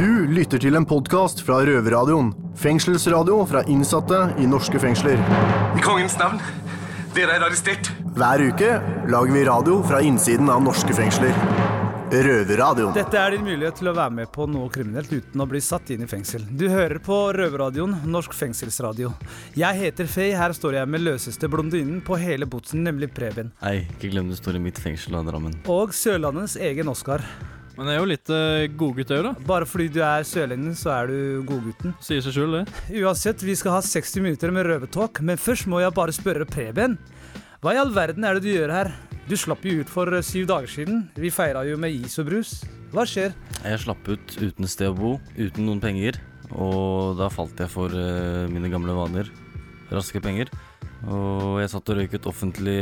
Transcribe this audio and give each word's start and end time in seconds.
Du 0.00 0.24
lytter 0.32 0.56
til 0.56 0.78
en 0.78 0.86
podkast 0.88 1.42
fra 1.44 1.58
Røverradioen. 1.68 2.30
Fengselsradio 2.56 3.34
fra 3.44 3.60
innsatte 3.68 4.20
i 4.40 4.46
norske 4.48 4.80
fengsler. 4.80 5.20
I 5.76 5.82
kongens 5.84 6.14
navn, 6.16 6.40
dere 7.12 7.34
er 7.36 7.44
arrestert. 7.44 7.90
Hver 8.16 8.46
uke 8.48 8.70
lager 9.12 9.36
vi 9.36 9.42
radio 9.44 9.82
fra 9.84 10.00
innsiden 10.00 10.48
av 10.48 10.62
norske 10.64 10.96
fengsler. 10.96 11.36
Røverradioen. 12.14 12.96
Dette 12.96 13.20
er 13.20 13.36
din 13.36 13.44
mulighet 13.44 13.76
til 13.82 13.92
å 13.92 13.96
være 14.00 14.16
med 14.22 14.32
på 14.32 14.48
noe 14.48 14.72
kriminelt 14.72 15.12
uten 15.12 15.44
å 15.44 15.50
bli 15.52 15.60
satt 15.68 15.92
inn 15.92 16.08
i 16.08 16.08
fengsel. 16.08 16.48
Du 16.48 16.70
hører 16.72 16.96
på 17.04 17.20
Røverradioen, 17.36 18.00
norsk 18.08 18.32
fengselsradio. 18.40 19.12
Jeg 19.52 19.82
heter 19.84 20.08
Faye, 20.08 20.32
her 20.32 20.56
står 20.56 20.80
jeg 20.80 20.94
med 20.96 21.04
løseste 21.10 21.52
blondinen 21.52 22.00
på 22.00 22.16
hele 22.24 22.48
botsen, 22.48 22.88
nemlig 22.88 23.12
Preben. 23.12 23.52
Nei, 23.60 23.82
ikke 23.84 24.16
glem 24.16 24.32
du 24.32 24.40
står 24.40 24.56
i 24.56 24.66
mitt 24.70 24.80
fengsel 24.80 25.20
av 25.20 25.28
Drammen. 25.28 25.60
Og 25.68 25.92
Sørlandets 25.92 26.56
egen 26.56 26.88
Oskar. 26.88 27.28
Men 27.80 27.88
det 27.88 27.92
er 27.94 28.02
jo 28.02 28.08
litt 28.10 28.28
uh, 28.28 28.64
godgutt 28.76 29.12
òg, 29.16 29.22
da. 29.24 29.30
Bare 29.48 29.64
fordi 29.64 29.86
du 29.88 30.02
er 30.04 30.24
sørlending, 30.28 30.74
så 30.76 30.90
er 30.98 31.06
du 31.08 31.20
godgutten. 31.48 31.94
Sier 32.04 32.20
seg 32.20 32.34
sjøl, 32.36 32.58
det. 32.58 32.80
Uansett, 33.00 33.40
vi 33.40 33.54
skal 33.56 33.78
ha 33.78 33.80
60 33.80 34.20
minutter 34.20 34.52
med 34.52 34.68
røvertalk, 34.68 35.22
men 35.24 35.40
først 35.40 35.64
må 35.64 35.80
jeg 35.80 35.94
bare 35.96 36.12
spørre 36.12 36.44
Preben. 36.44 36.98
Hva 37.64 37.72
i 37.72 37.80
all 37.80 37.94
verden 37.96 38.28
er 38.28 38.36
det 38.36 38.44
du 38.44 38.50
gjør 38.52 38.74
her? 38.74 38.92
Du 39.30 39.32
slapp 39.32 39.64
jo 39.64 39.78
ut 39.80 39.88
for 39.88 40.12
eh, 40.12 40.20
syv 40.20 40.50
dager 40.50 40.68
siden. 40.68 41.06
Vi 41.16 41.32
feira 41.32 41.64
jo 41.64 41.80
med 41.80 41.96
is 41.96 42.20
og 42.20 42.28
brus. 42.28 42.52
Hva 42.92 43.06
skjer? 43.08 43.32
Jeg 43.64 43.80
slapp 43.86 44.12
ut 44.12 44.36
uten 44.36 44.68
sted 44.68 44.92
å 44.92 44.98
bo, 45.00 45.14
uten 45.40 45.64
noen 45.64 45.80
penger. 45.80 46.20
Og 46.52 47.16
da 47.16 47.30
falt 47.32 47.64
jeg 47.64 47.72
for 47.72 47.96
uh, 47.96 48.44
mine 48.52 48.68
gamle 48.68 48.92
vaner. 48.92 49.32
Raske 49.88 50.20
penger. 50.20 50.52
Og 51.08 51.60
jeg 51.62 51.70
satt 51.72 51.92
og 51.92 52.00
røyket 52.00 52.28
offentlig 52.28 52.80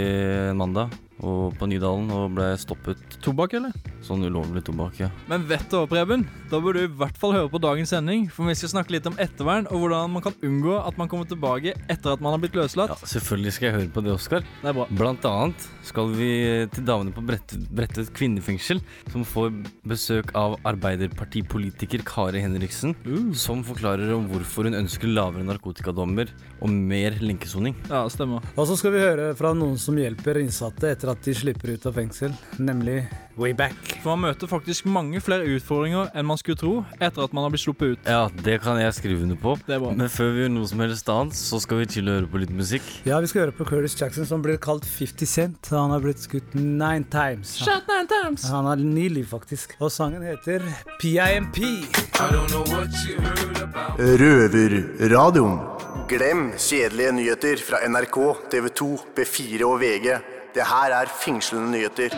en 0.50 0.58
mandag 0.58 0.96
og 1.24 1.54
på 1.58 1.66
Nydalen 1.66 2.10
og 2.14 2.34
ble 2.36 2.48
stoppet. 2.60 3.00
Tobakk, 3.24 3.56
eller? 3.58 3.74
Sånn 4.06 4.22
ulovlig 4.22 4.62
tobakk, 4.66 5.00
ja. 5.02 5.08
Men 5.30 5.44
vet 5.48 5.66
du 5.70 5.74
hva, 5.74 5.88
Preben? 5.90 6.24
Da 6.50 6.60
burde 6.62 6.84
du 6.84 6.86
i 6.86 6.98
hvert 7.00 7.18
fall 7.18 7.34
høre 7.34 7.50
på 7.50 7.60
dagens 7.62 7.90
sending. 7.92 8.28
For 8.30 8.46
vi 8.46 8.54
skal 8.58 8.72
snakke 8.76 8.94
litt 8.94 9.08
om 9.10 9.18
ettervern, 9.20 9.66
og 9.72 9.82
hvordan 9.82 10.14
man 10.14 10.24
kan 10.24 10.36
unngå 10.46 10.76
at 10.78 10.98
man 11.00 11.10
kommer 11.10 11.28
tilbake 11.28 11.74
etter 11.90 12.14
at 12.14 12.22
man 12.22 12.36
har 12.36 12.42
blitt 12.42 12.54
løslatt. 12.58 12.94
ja. 12.94 13.10
Selvfølgelig 13.18 13.54
skal 13.56 13.68
jeg 13.68 13.76
høre 13.78 13.90
på 13.96 14.04
det, 14.06 14.14
Oskar. 14.14 14.46
Det 14.62 14.70
er 14.70 14.78
bra. 14.78 14.86
Blant 15.00 15.26
annet 15.28 15.66
skal 15.88 16.12
vi 16.14 16.30
til 16.74 16.86
damene 16.86 17.14
på 17.16 17.24
Bredtvet 17.26 18.12
kvinnefengsel, 18.14 18.82
som 19.10 19.26
får 19.26 19.50
besøk 19.88 20.30
av 20.38 20.54
arbeiderpartipolitiker 20.68 22.04
Kari 22.06 22.44
Henriksen, 22.44 22.94
som 23.34 23.64
forklarer 23.66 24.14
om 24.14 24.30
hvorfor 24.30 24.68
hun 24.68 24.78
ønsker 24.84 25.10
lavere 25.10 25.46
narkotikadommer 25.48 26.30
og 26.62 26.70
mer 26.70 27.18
lenkesoning. 27.24 27.74
Ja, 27.88 28.02
stemmer. 28.12 28.44
Og 28.56 28.66
så 28.68 28.76
skal 28.76 28.92
vi 28.94 29.00
høre 29.00 29.30
fra 29.38 29.54
noen 29.56 29.78
som 29.80 29.96
hjelper 29.98 30.42
innsatte 30.42 30.90
etter 30.92 31.14
at 31.14 31.24
de 31.24 31.34
slipper 31.36 31.72
ut 31.72 31.86
av 31.88 31.96
fengsel, 31.96 32.34
nemlig 32.60 33.00
Wayback. 33.38 33.76
For 34.02 34.16
man 34.16 34.26
møter 34.26 34.50
faktisk 34.50 34.88
mange 34.90 35.20
flere 35.22 35.46
utfordringer 35.54 36.10
enn 36.18 36.26
man 36.26 36.40
skulle 36.40 36.58
tro 36.58 36.72
etter 36.98 37.22
at 37.22 37.34
man 37.36 37.46
har 37.46 37.52
blitt 37.54 37.62
sluppet 37.62 37.94
ut. 37.94 38.08
Ja, 38.10 38.26
det 38.44 38.58
kan 38.64 38.80
jeg 38.80 38.96
skrive 38.96 39.22
under 39.24 39.38
på. 39.40 39.54
Det 39.64 39.76
er 39.76 39.82
bra. 39.82 39.92
Men 39.96 40.10
før 40.12 40.32
vi 40.34 40.42
gjør 40.44 40.52
noe 40.56 40.70
som 40.70 40.82
helst 40.82 41.12
annet, 41.14 41.38
så 41.38 41.60
skal 41.62 41.80
vi 41.80 41.88
chille 41.94 42.12
og 42.12 42.20
høre 42.20 42.32
på 42.32 42.42
litt 42.42 42.54
musikk. 42.54 42.90
Ja, 43.08 43.20
vi 43.22 43.30
skal 43.30 43.46
høre 43.46 43.56
på 43.56 43.68
Curtis 43.68 43.96
Jackson, 44.00 44.26
som 44.28 44.42
blir 44.44 44.58
kalt 44.62 44.86
50 44.88 45.30
Cent. 45.30 45.70
Han 45.72 45.94
har 45.94 46.02
blitt 46.04 46.22
skutt 46.24 46.56
nine 46.58 47.06
times. 47.12 47.56
Shot 47.62 47.86
nine 47.90 48.10
times. 48.10 48.48
Han 48.50 48.68
har 48.68 48.82
ni 48.82 49.08
liv, 49.12 49.28
faktisk. 49.30 49.76
Og 49.78 49.92
sangen 49.94 50.26
heter 50.26 50.66
PIMP. 50.98 51.62
Røverradioen. 53.98 55.58
Glem 56.08 56.54
kjedelige 56.56 57.10
nyheter 57.12 57.60
fra 57.60 57.82
NRK, 57.84 58.16
TV 58.48 58.68
2, 58.80 58.86
B4 59.12 59.64
og 59.66 59.74
VG. 59.82 60.06
Det 60.56 60.64
her 60.64 60.94
er 60.96 61.10
fengslende 61.12 61.68
nyheter. 61.74 62.14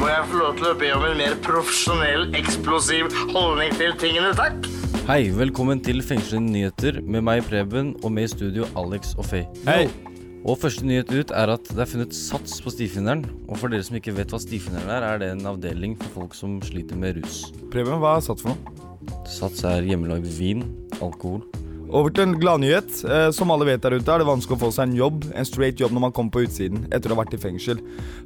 Må 0.00 0.08
jeg 0.08 0.22
få 0.30 0.38
lov 0.40 0.54
til 0.56 0.70
å 0.70 0.72
be 0.80 0.88
om 0.96 1.04
en 1.04 1.20
mer 1.20 1.36
profesjonell, 1.44 2.30
eksplosiv 2.40 3.12
holdning 3.34 3.76
til 3.76 3.92
tingene, 4.00 4.30
takk? 4.38 4.70
Hei, 5.10 5.26
velkommen 5.36 5.84
til 5.84 6.00
Fengslende 6.00 6.54
nyheter 6.54 7.02
med 7.04 7.26
meg, 7.28 7.44
Preben, 7.50 7.92
og 8.00 8.16
med 8.16 8.30
i 8.30 8.32
studio 8.32 8.64
Alex 8.80 9.12
og 9.20 9.28
Faye. 9.28 9.44
Hei. 9.68 9.84
Og 10.48 10.56
første 10.62 10.88
nyhet 10.88 11.12
ut 11.12 11.36
er 11.36 11.52
at 11.58 11.68
det 11.74 11.84
er 11.84 11.92
funnet 11.92 12.16
sats 12.16 12.56
på 12.64 12.72
stifinneren. 12.72 13.26
Og 13.50 13.60
for 13.60 13.68
dere 13.68 13.84
som 13.84 14.00
ikke 14.00 14.16
vet 14.16 14.32
hva 14.32 14.40
stifinneren 14.40 14.96
er, 14.96 15.04
er 15.04 15.20
det 15.20 15.30
en 15.34 15.52
avdeling 15.52 16.00
for 16.00 16.22
folk 16.22 16.40
som 16.40 16.56
sliter 16.64 16.96
med 16.96 17.20
rus. 17.20 17.50
Preben, 17.68 18.00
hva 18.00 18.16
er 18.16 18.24
Sats 18.30 18.46
for 18.46 18.56
noe? 18.56 18.86
Sats 19.26 19.64
er 19.66 19.86
hjemmelagd 19.86 20.26
vin, 20.38 20.62
alkohol. 21.04 21.44
Over 21.94 22.10
til 22.10 22.26
en 22.26 22.34
gladnyhet. 22.40 22.90
Eh, 23.06 23.28
som 23.34 23.50
alle 23.54 23.68
vet 23.68 23.82
der 23.84 23.94
ute, 23.94 24.10
er 24.10 24.22
det 24.22 24.26
vanskelig 24.26 24.58
å 24.58 24.62
få 24.64 24.70
seg 24.74 24.88
en 24.88 24.96
jobb. 24.98 25.26
En 25.38 25.46
straight 25.46 25.80
jobb 25.80 25.94
når 25.94 26.06
man 26.08 26.14
kommer 26.16 26.34
på 26.34 26.42
utsiden 26.46 26.86
etter 26.90 27.12
å 27.12 27.16
ha 27.16 27.22
vært 27.22 27.36
i 27.36 27.40
fengsel. 27.40 27.80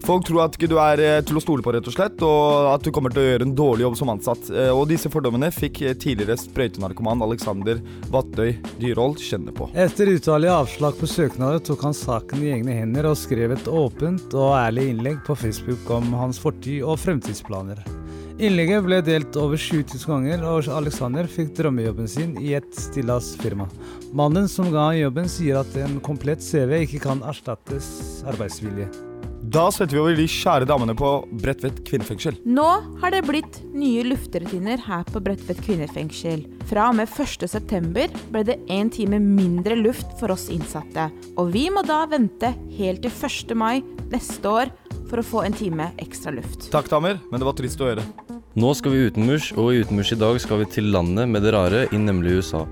Folk 0.07 0.25
tror 0.29 0.47
at 0.47 0.57
ikke 0.57 0.71
du 0.71 0.79
er 0.81 1.03
eh, 1.05 1.19
til 1.27 1.37
å 1.37 1.45
stole 1.45 1.65
på, 1.65 1.75
rett 1.77 1.91
og 1.91 1.97
slett, 1.97 2.25
og 2.25 2.71
at 2.73 2.87
du 2.87 2.93
kommer 2.95 3.13
til 3.13 3.23
å 3.23 3.27
gjøre 3.29 3.49
en 3.49 3.55
dårlig 3.59 3.87
jobb 3.87 4.01
som 4.01 4.15
ansatt. 4.15 4.51
Eh, 4.55 4.73
og 4.73 4.89
disse 4.91 5.13
fordommene 5.13 5.53
fikk 5.55 5.83
eh, 5.85 5.97
tidligere 6.01 6.39
sprøytenarkoman 6.41 7.27
Alexander 7.29 7.83
Vattøy 8.13 8.57
Dyrhold 8.81 9.21
kjenne 9.21 9.55
på. 9.57 9.69
Etter 9.77 10.15
utallige 10.15 10.57
avslag 10.65 10.97
på 11.01 11.11
søknader 11.11 11.61
tok 11.65 11.85
han 11.91 11.97
saken 11.97 12.45
i 12.47 12.55
egne 12.57 12.81
hender 12.81 13.13
og 13.13 13.19
skrev 13.21 13.59
et 13.59 13.69
åpent 13.69 14.33
og 14.33 14.55
ærlig 14.57 14.91
innlegg 14.95 15.21
på 15.27 15.37
Facebook 15.37 15.91
om 15.93 16.15
hans 16.17 16.41
fortid 16.41 16.81
og 16.81 16.97
fremtidsplaner. 17.03 17.85
Innlegget 18.41 18.87
ble 18.87 18.99
delt 19.05 19.37
over 19.37 19.61
7000 19.61 20.09
ganger, 20.09 20.45
og 20.49 20.69
Alexander 20.73 21.27
fikk 21.29 21.51
drømmejobben 21.59 22.07
sin 22.09 22.31
i 22.41 22.55
et 22.57 22.71
stillas 22.73 23.35
firma. 23.43 23.67
Mannen 24.17 24.49
som 24.49 24.71
ga 24.73 24.87
han 24.87 24.97
jobben, 24.97 25.29
sier 25.29 25.59
at 25.61 25.77
en 25.77 25.99
komplett 26.01 26.41
CV 26.41 26.87
ikke 26.87 27.03
kan 27.05 27.21
erstattes 27.29 27.91
arbeidsvilje. 28.33 28.89
Da 29.53 29.67
setter 29.75 29.99
vi 29.99 30.01
over 30.01 30.17
de 30.17 30.25
kjære 30.31 30.71
damene 30.71 30.97
på 30.97 31.13
Bredtvet 31.43 31.83
kvinnefengsel. 31.85 32.41
Nå 32.49 32.69
har 33.03 33.13
det 33.13 33.27
blitt 33.29 33.61
nye 33.77 34.07
lufterutiner 34.09 34.81
her 34.89 35.05
på 35.13 35.21
Bredtvet 35.21 35.61
kvinnefengsel. 35.67 36.47
Fra 36.71 36.89
og 36.89 36.97
med 36.97 37.13
1.9 37.13 38.09
ble 38.33 38.47
det 38.49 38.61
én 38.73 38.89
time 38.93 39.21
mindre 39.21 39.77
luft 39.77 40.17
for 40.21 40.33
oss 40.33 40.49
innsatte. 40.49 41.11
Og 41.37 41.53
vi 41.53 41.69
må 41.69 41.85
da 41.85 42.07
vente 42.09 42.55
helt 42.79 43.05
til 43.05 43.13
1. 43.13 43.59
mai 43.59 43.83
neste 44.09 44.49
år 44.49 44.73
for 45.11 45.21
å 45.21 45.27
få 45.27 45.43
en 45.45 45.57
time 45.57 45.91
ekstra 46.01 46.33
luft. 46.35 46.69
Takk, 46.73 46.89
damer, 46.93 47.19
men 47.31 47.43
det 47.43 47.49
var 47.49 47.57
trist 47.59 47.83
å 47.83 47.91
høre. 47.91 48.05
Nå 48.61 48.71
skal 48.79 48.95
vi 48.95 49.07
utenmurs, 49.11 49.51
og 49.59 49.73
i 49.73 49.83
utenmurs 49.83 50.13
i 50.15 50.19
dag 50.19 50.39
skal 50.43 50.63
vi 50.63 50.71
til 50.71 50.91
landet 50.95 51.31
med 51.31 51.45
det 51.47 51.53
rare, 51.55 51.85
i 51.91 51.99
nemlig 51.99 52.39
USA. 52.41 52.65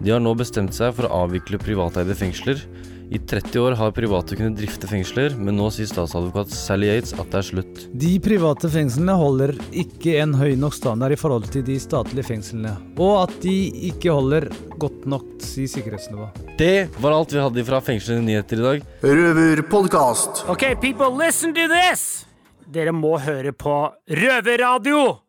De 0.00 0.12
har 0.12 0.20
nå 0.22 0.32
bestemt 0.36 0.76
seg 0.76 0.94
for 0.96 1.08
å 1.08 1.24
avvikle 1.24 1.60
privateide 1.60 2.16
fengsler. 2.16 2.60
I 3.06 3.18
30 3.18 3.60
år 3.60 3.74
har 3.78 3.92
private 3.94 4.34
kunnet 4.34 4.56
drifte 4.58 4.88
fengsler, 4.90 5.36
men 5.38 5.54
nå 5.54 5.68
sier 5.70 5.86
statsadvokat 5.86 6.50
Sally 6.50 6.88
Yates 6.90 7.12
at 7.14 7.28
det 7.30 7.38
er 7.38 7.46
slutt. 7.46 7.82
De 7.94 8.10
private 8.22 8.66
fengslene 8.72 9.14
holder 9.14 9.52
ikke 9.70 10.16
en 10.24 10.34
høy 10.34 10.56
nok 10.58 10.74
standard 10.74 11.14
i 11.14 11.18
forhold 11.20 11.46
til 11.54 11.62
de 11.68 11.76
statlige 11.82 12.26
fengslene, 12.26 12.72
og 12.98 13.28
at 13.28 13.36
de 13.44 13.54
ikke 13.92 14.10
holder 14.10 14.48
godt 14.74 15.06
nok 15.06 15.28
sier 15.44 15.70
sikkerhetsnivå. 15.70 16.26
Det 16.58 16.88
var 16.98 17.14
alt 17.14 17.34
vi 17.36 17.44
hadde 17.44 17.66
fra 17.68 17.78
Fengslende 17.84 18.26
nyheter 18.26 18.58
i 18.58 18.64
dag. 18.64 18.88
Røverpodkast. 19.06 20.42
Ok, 20.50 20.72
people, 20.82 21.12
listen 21.20 21.54
to 21.54 21.68
this! 21.70 22.24
Dere 22.66 22.90
må 22.96 23.14
høre 23.22 23.52
på 23.54 23.76
Røverradio! 24.10 25.20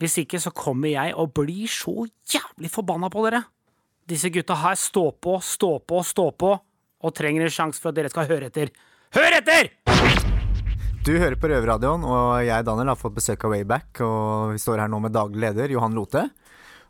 Hvis 0.00 0.16
ikke 0.24 0.40
så 0.40 0.52
kommer 0.56 0.88
jeg 0.92 1.12
og 1.16 1.34
blir 1.36 1.68
så 1.68 2.06
jævlig 2.32 2.72
forbanna 2.72 3.12
på 3.12 3.26
dere. 3.28 3.42
Disse 4.08 4.30
gutta 4.32 4.56
her 4.60 4.76
står 4.78 5.12
på, 5.20 5.36
står 5.42 5.80
på, 5.88 6.00
står 6.04 6.32
på, 6.40 6.52
og 7.04 7.14
trenger 7.16 7.44
en 7.46 7.52
sjanse 7.52 7.82
for 7.82 7.92
at 7.92 7.98
dere 7.98 8.12
skal 8.12 8.28
høre 8.30 8.48
etter. 8.50 8.72
Hør 9.16 9.36
etter! 9.40 9.70
Du 11.06 11.12
hører 11.14 11.36
på 11.38 11.46
Røverradioen, 11.52 12.02
og 12.02 12.40
jeg 12.42 12.64
Daniel 12.66 12.88
har 12.90 12.98
fått 12.98 13.14
besøk 13.14 13.44
av 13.46 13.52
Wayback. 13.54 14.00
Og 14.02 14.56
vi 14.56 14.58
står 14.58 14.80
her 14.82 14.90
nå 14.90 14.98
med 15.04 15.14
daglig 15.14 15.38
leder 15.44 15.70
Johan 15.76 15.94
Lote. 15.94 16.24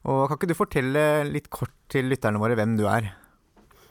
Og 0.08 0.22
Kan 0.30 0.38
ikke 0.38 0.48
du 0.48 0.56
fortelle 0.56 1.02
litt 1.28 1.50
kort 1.52 1.74
til 1.92 2.08
lytterne 2.08 2.40
våre 2.40 2.56
hvem 2.56 2.78
du 2.78 2.86
er? 2.88 3.10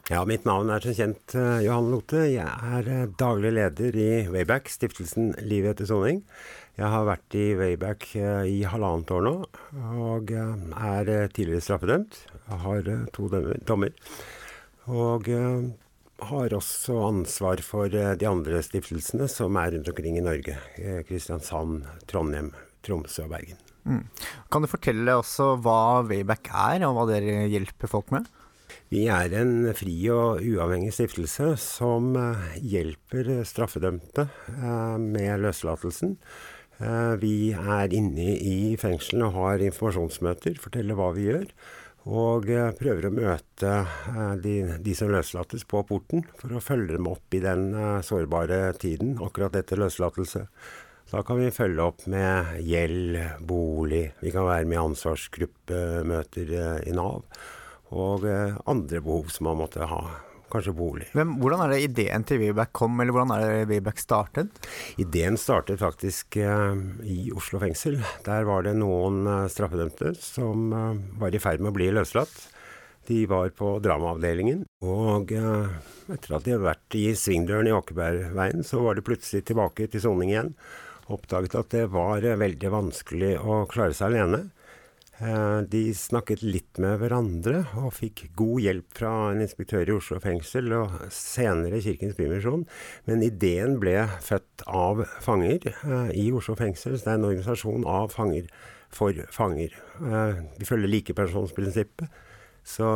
Ja, 0.09 0.19
mitt 0.25 0.43
navn 0.45 0.69
er 0.69 0.81
som 0.85 0.93
kjent 0.97 1.33
eh, 1.37 1.63
Johan 1.65 1.91
Lote. 1.93 2.23
Jeg 2.29 2.45
er 2.45 2.89
eh, 2.93 3.05
daglig 3.21 3.51
leder 3.57 3.95
i 3.97 4.09
Wayback, 4.29 4.69
stiftelsen 4.69 5.31
Livet 5.45 5.75
etter 5.75 5.89
soning. 5.89 6.23
Jeg 6.77 6.89
har 6.93 7.05
vært 7.07 7.37
i 7.37 7.45
Wayback 7.57 8.09
eh, 8.17 8.43
i 8.49 8.59
halvannet 8.69 9.13
år 9.15 9.25
nå, 9.25 9.33
og 10.09 10.33
er 10.35 11.09
tidligere 11.33 11.63
straffedømt. 11.65 12.19
Jeg 12.49 12.61
har 12.65 12.91
to 13.17 13.29
dømmer- 13.33 13.61
dommer. 13.65 13.93
Og 14.85 15.29
har 16.23 16.53
også 16.55 16.95
ansvar 17.09 17.61
for 17.65 17.91
eh, 17.91 18.13
de 18.19 18.27
andre 18.29 18.61
stiftelsene 18.63 19.27
som 19.31 19.57
er 19.59 19.75
rundt 19.75 19.91
omkring 19.91 20.17
i 20.19 20.23
Norge. 20.23 20.55
Eh, 20.79 21.01
Kristiansand, 21.07 21.83
Trondheim, 22.07 22.53
Tromsø 22.85 23.25
og 23.25 23.35
Bergen. 23.35 23.59
Mm. 23.85 24.01
Kan 24.49 24.63
du 24.63 24.71
fortelle 24.71 25.19
også 25.19 25.53
hva 25.61 26.01
Wayback 26.07 26.49
er, 26.49 26.87
og 26.87 26.95
hva 26.97 27.05
dere 27.11 27.45
hjelper 27.51 27.91
folk 27.91 28.15
med? 28.15 28.29
Vi 28.89 29.05
er 29.11 29.33
en 29.37 29.69
fri 29.77 29.93
og 30.13 30.41
uavhengig 30.45 30.93
stiftelse 30.95 31.53
som 31.61 32.15
eh, 32.19 32.59
hjelper 32.63 33.31
straffedømte 33.47 34.29
med 35.01 35.41
løslatelsen. 35.43 36.19
Vi 37.21 37.53
er 37.55 37.93
inne 37.95 38.33
i 38.35 38.75
fengslene 38.75 39.29
og 39.29 39.37
har 39.37 39.61
informasjonsmøter, 39.63 40.57
forteller 40.59 40.97
hva 40.99 41.13
vi 41.15 41.29
gjør. 41.29 41.45
Og 42.05 42.45
prøver 42.77 43.07
å 43.07 43.13
møte 43.13 43.69
eh, 43.81 44.33
de, 44.37 44.55
de 44.85 44.93
som 44.97 45.09
løslates 45.09 45.65
på 45.65 45.81
porten, 45.89 46.21
for 46.37 46.53
å 46.53 46.61
følge 46.61 46.99
dem 46.99 47.09
opp 47.09 47.33
i 47.33 47.41
den 47.41 47.71
eh, 47.73 48.03
sårbare 48.05 48.75
tiden 48.77 49.15
akkurat 49.25 49.57
etter 49.57 49.81
løslatelse. 49.81 50.43
Da 51.09 51.23
kan 51.25 51.39
vi 51.39 51.49
følge 51.53 51.81
opp 51.81 52.05
med 52.09 52.61
gjeld, 52.65 53.17
bolig. 53.45 54.05
Vi 54.21 54.33
kan 54.33 54.45
være 54.45 54.69
med 54.69 54.77
i 54.77 54.83
ansvarsgruppemøter 54.83 56.53
eh, 56.53 56.77
i 56.91 56.93
Nav. 56.93 57.25
Og 57.95 58.25
andre 58.25 58.99
behov 58.99 59.29
som 59.31 59.45
man 59.47 59.59
måtte 59.61 59.85
ha. 59.87 60.01
Kanskje 60.55 60.75
bolig. 60.77 61.09
Men 61.17 61.35
hvordan 61.41 61.65
er 61.65 61.73
det 61.73 61.81
ideen 61.89 62.23
til 62.27 62.39
Wayback 62.39 62.71
kom, 62.79 62.95
eller 63.03 63.11
hvordan 63.15 63.33
er 63.35 63.45
det 63.45 63.69
Wayback 63.73 63.99
startet? 63.99 64.59
Ideen 65.01 65.35
startet 65.39 65.81
faktisk 65.81 66.37
eh, 66.39 66.79
i 67.03 67.29
Oslo 67.35 67.59
fengsel. 67.59 67.99
Der 68.23 68.47
var 68.47 68.63
det 68.63 68.77
noen 68.79 69.25
eh, 69.27 69.47
straffedømte 69.51 70.13
som 70.21 70.71
eh, 70.71 71.01
var 71.19 71.35
i 71.35 71.41
ferd 71.43 71.63
med 71.63 71.73
å 71.73 71.77
bli 71.79 71.91
løslatt. 71.91 72.35
De 73.05 73.19
var 73.29 73.51
på 73.53 73.75
dramaavdelingen, 73.85 74.63
og 74.87 75.35
eh, 75.35 75.75
etter 76.15 76.37
at 76.37 76.47
de 76.47 76.55
hadde 76.55 76.65
vært 76.65 76.97
i 76.97 77.05
svingdøren 77.19 77.69
i 77.69 77.75
Åkebergveien, 77.75 78.63
så 78.65 78.81
var 78.81 78.97
de 78.97 79.03
plutselig 79.05 79.43
tilbake 79.45 79.89
til 79.91 80.01
soning 80.07 80.31
igjen. 80.31 80.55
Oppdaget 81.13 81.59
at 81.59 81.69
det 81.75 81.83
var 81.93 82.25
eh, 82.25 82.39
veldig 82.39 82.71
vanskelig 82.73 83.35
å 83.43 83.65
klare 83.69 83.93
seg 83.93 84.13
alene. 84.13 84.47
Eh, 85.23 85.61
De 85.71 85.81
snakket 85.95 86.41
litt 86.43 86.79
med 86.83 86.99
hverandre 86.99 87.61
og 87.79 87.93
fikk 87.95 88.25
god 88.35 88.59
hjelp 88.65 88.97
fra 88.97 89.11
en 89.31 89.43
inspektør 89.45 89.87
i 89.87 89.95
Oslo 89.95 90.19
fengsel 90.19 90.73
og 90.75 90.97
senere 91.13 91.79
Kirkens 91.83 92.17
Bymisjon. 92.19 92.65
Men 93.07 93.23
ideen 93.23 93.77
ble 93.79 93.95
født 94.25 94.65
av 94.67 95.05
fanger 95.23 95.69
eh, 95.71 96.11
i 96.19 96.27
Oslo 96.35 96.57
fengsel. 96.59 96.97
Så 96.99 97.07
det 97.07 97.13
er 97.13 97.19
en 97.21 97.29
organisasjon 97.29 97.87
av 97.87 98.11
fanger 98.15 98.49
for 98.91 99.15
fanger. 99.31 99.75
Eh, 100.03 100.43
Vi 100.59 100.67
følger 100.67 100.91
likepersonsprinsippet. 100.91 102.09
Så 102.65 102.87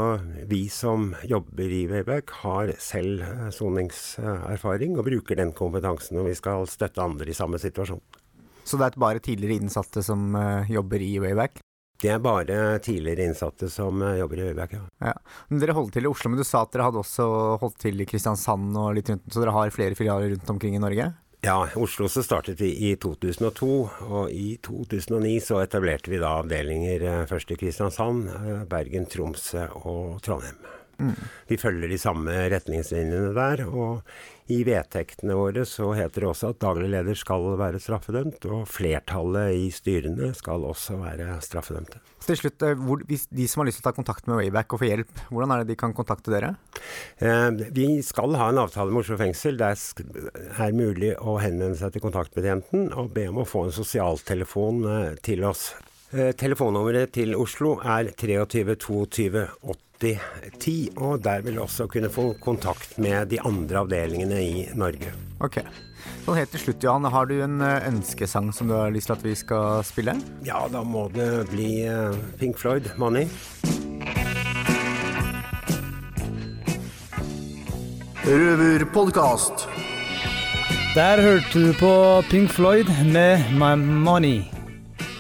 vi 0.50 0.63
som 0.74 1.12
jobber 1.30 1.69
i 1.69 1.83
Wayback 1.88 2.31
har 2.42 2.74
selv 2.81 3.21
eh, 3.21 3.48
soningserfaring 3.54 4.98
og 4.98 5.06
bruker 5.07 5.38
den 5.38 5.54
kompetansen 5.54 6.18
når 6.18 6.31
vi 6.31 6.38
skal 6.42 6.68
støtte 6.68 7.04
andre 7.06 7.30
i 7.30 7.38
samme 7.38 7.62
situasjon. 7.62 8.01
Så 8.66 8.77
det 8.77 8.89
er 8.89 9.00
bare 9.01 9.21
tidligere 9.24 9.62
innsatte 9.62 10.04
som 10.04 10.33
eh, 10.36 10.74
jobber 10.74 11.00
i 11.06 11.16
Wayback? 11.21 11.62
Det 12.00 12.12
er 12.13 12.22
bare 12.24 12.80
tidligere 12.84 13.25
innsatte 13.28 13.68
som 13.72 14.00
eh, 14.06 14.19
jobber 14.22 14.40
i 14.40 14.46
Høyberg, 14.48 14.75
ja. 14.78 14.84
Ja. 15.12 15.16
Men 15.50 15.63
dere 15.63 15.75
holder 15.75 15.98
til 15.98 16.07
i 16.07 16.12
Oslo, 16.12 16.31
men 16.31 16.40
du 16.40 16.48
sa 16.48 16.63
at 16.63 16.72
dere 16.72 16.88
hadde 16.88 17.01
også 17.01 17.25
holdt 17.60 17.81
til 17.84 18.00
i 18.00 18.07
Kristiansand 18.07 18.78
og 18.80 18.94
litt 18.96 19.12
rundt, 19.12 19.28
så 19.28 19.44
dere 19.44 19.56
har 19.56 19.74
flere 19.75 19.98
filialer 20.00 20.31
rundt 20.36 20.54
omkring 20.56 20.78
i 20.78 20.84
Norge? 20.84 21.10
Ja, 21.44 21.57
i 21.68 21.80
Oslo 21.80 22.10
så 22.12 22.24
startet 22.24 22.60
vi 22.60 22.74
i 22.90 22.96
2002, 23.00 23.68
og 24.12 24.31
i 24.31 24.57
2009 24.63 25.38
så 25.44 25.62
etablerte 25.63 26.12
vi 26.12 26.19
da 26.19 26.34
avdelinger 26.42 27.06
eh, 27.07 27.22
først 27.30 27.51
i 27.56 27.60
Kristiansand, 27.60 28.28
eh, 28.36 28.66
Bergen, 28.68 29.07
Tromsø 29.07 29.69
og 29.80 30.19
Trondheim. 30.24 30.60
Mm. 31.00 31.16
Vi 31.48 31.57
følger 31.60 31.88
de 31.88 32.00
samme 32.00 32.34
retningslinjene 32.52 33.31
der, 33.36 33.63
og 33.72 34.02
i 34.50 34.63
vedtektene 34.66 35.36
våre 35.38 35.63
så 35.69 35.92
heter 35.98 36.24
det 36.24 36.30
også 36.30 36.51
at 36.54 36.62
daglig 36.63 36.90
leder 36.90 37.18
skal 37.18 37.46
være 37.60 37.81
straffedømt, 37.81 38.46
og 38.50 38.66
flertallet 38.69 39.57
i 39.57 39.68
styrene 39.74 40.31
skal 40.38 40.66
også 40.66 40.98
være 41.01 41.36
straffedømte. 41.46 42.01
Så 42.19 42.31
til 42.31 42.42
slutt, 42.42 42.66
eh, 42.66 42.78
hvor, 42.78 43.04
hvis 43.07 43.28
de 43.30 43.48
som 43.48 43.62
har 43.62 43.69
lyst 43.69 43.80
til 43.80 43.86
å 43.86 43.90
ta 43.90 43.96
kontakt 43.96 44.28
med 44.28 44.42
Wayback 44.42 44.74
og 44.74 44.81
få 44.81 44.90
hjelp, 44.90 45.12
hvordan 45.30 45.54
er 45.54 45.62
det 45.62 45.72
de 45.72 45.80
kan 45.80 45.94
kontakte 45.96 46.34
dere? 46.34 46.56
Eh, 47.22 47.50
vi 47.75 47.88
skal 48.06 48.36
ha 48.40 48.50
en 48.50 48.63
avtale 48.66 48.92
med 48.92 49.06
Oslo 49.06 49.19
fengsel. 49.22 49.60
Det 49.60 49.69
er, 49.69 50.42
er 50.66 50.75
mulig 50.75 51.13
å 51.19 51.38
henvende 51.44 51.78
seg 51.80 51.94
til 51.94 52.04
kontaktbetjenten 52.07 52.90
og 52.98 53.13
be 53.16 53.30
om 53.30 53.44
å 53.44 53.48
få 53.48 53.68
en 53.68 53.75
sosialtelefon 53.75 54.84
eh, 54.90 55.22
til 55.25 55.45
oss. 55.48 55.69
Eh, 56.10 56.32
telefonnummeret 56.34 57.12
til 57.14 57.36
Oslo 57.38 57.76
er 57.86 58.08
23 58.18 58.76
22 58.82 59.44
80 59.62 60.24
10, 60.58 60.74
og 60.98 61.20
der 61.22 61.44
vil 61.46 61.60
du 61.60 61.62
også 61.62 61.86
kunne 61.92 62.10
få 62.10 62.32
kontakt 62.42 62.96
med 62.98 63.30
de 63.30 63.38
andre 63.46 63.84
avdelingene 63.84 64.40
i 64.42 64.64
Norge. 64.74 65.12
Ok. 65.44 65.60
Sånn 66.26 66.40
helt 66.40 66.50
til 66.56 66.64
slutt, 66.64 66.82
Johan, 66.82 67.06
har 67.14 67.30
du 67.30 67.36
en 67.44 67.62
eh, 67.62 67.86
ønskesang 67.92 68.50
som 68.56 68.72
du 68.72 68.74
har 68.80 68.90
lyst 68.96 69.12
til 69.12 69.20
at 69.20 69.28
vi 69.28 69.36
skal 69.38 69.84
spille? 69.86 70.18
Ja, 70.48 70.64
da 70.72 70.82
må 70.82 71.12
det 71.14 71.30
bli 71.52 71.84
eh, 71.86 72.18
Pink 72.42 72.58
Floyd, 72.58 72.90
'Money'. 72.98 73.30
Røverpodkast. 78.26 79.68
Der 80.96 81.22
hørte 81.22 81.54
du 81.54 81.74
på 81.78 81.92
Pink 82.32 82.50
Floyd 82.50 82.90
med 83.14 83.46
My 83.54 83.76
Money. 83.78 84.59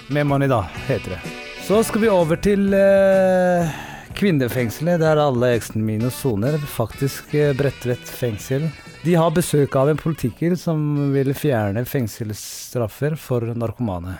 Med 0.09 0.25
Money, 0.25 0.47
da, 0.47 0.63
heter 0.87 1.09
det. 1.09 1.19
Så 1.61 1.83
skal 1.83 2.01
vi 2.01 2.09
over 2.09 2.39
til 2.41 2.73
eh, 2.73 3.73
kvinnefengselet, 4.17 5.03
der 5.03 5.21
alle 5.21 5.51
eksene 5.53 5.85
mine 5.85 6.09
soner. 6.09 6.57
Faktisk 6.57 7.35
eh, 7.37 7.51
Bredtvet 7.57 8.09
fengsel. 8.09 8.65
De 9.03 9.13
har 9.15 9.29
besøk 9.35 9.77
av 9.77 9.91
en 9.91 10.01
politiker 10.01 10.57
som 10.57 10.81
vil 11.13 11.29
fjerne 11.37 11.85
fengselsstraffer 11.85 13.13
for 13.21 13.53
narkomane. 13.53 14.17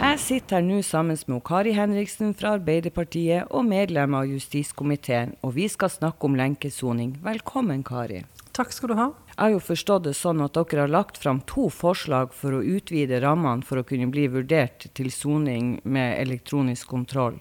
Jeg 0.00 0.16
sitter 0.16 0.56
her 0.56 0.62
nå 0.64 0.78
sammen 0.80 1.18
med 1.28 1.42
Kari 1.44 1.74
Henriksen 1.76 2.30
fra 2.32 2.54
Arbeiderpartiet 2.56 3.50
og 3.52 3.66
medlem 3.68 4.14
av 4.16 4.30
justiskomiteen, 4.30 5.34
og 5.44 5.52
vi 5.58 5.66
skal 5.68 5.90
snakke 5.92 6.24
om 6.24 6.38
lenkesoning. 6.40 7.18
Velkommen, 7.20 7.82
Kari. 7.84 8.22
Takk 8.56 8.72
skal 8.72 8.88
du 8.88 8.94
ha. 8.96 9.10
Jeg 9.34 9.36
har 9.42 9.52
jo 9.52 9.60
forstått 9.60 10.06
det 10.06 10.14
sånn 10.16 10.40
at 10.40 10.56
dere 10.56 10.86
har 10.86 10.94
lagt 10.94 11.20
fram 11.20 11.42
to 11.44 11.66
forslag 11.68 12.32
for 12.32 12.56
å 12.56 12.62
utvide 12.64 13.20
rammene 13.20 13.60
for 13.68 13.82
å 13.82 13.84
kunne 13.84 14.08
bli 14.08 14.24
vurdert 14.32 14.88
til 14.96 15.12
soning 15.12 15.74
med 15.84 16.16
elektronisk 16.22 16.88
kontroll. 16.88 17.36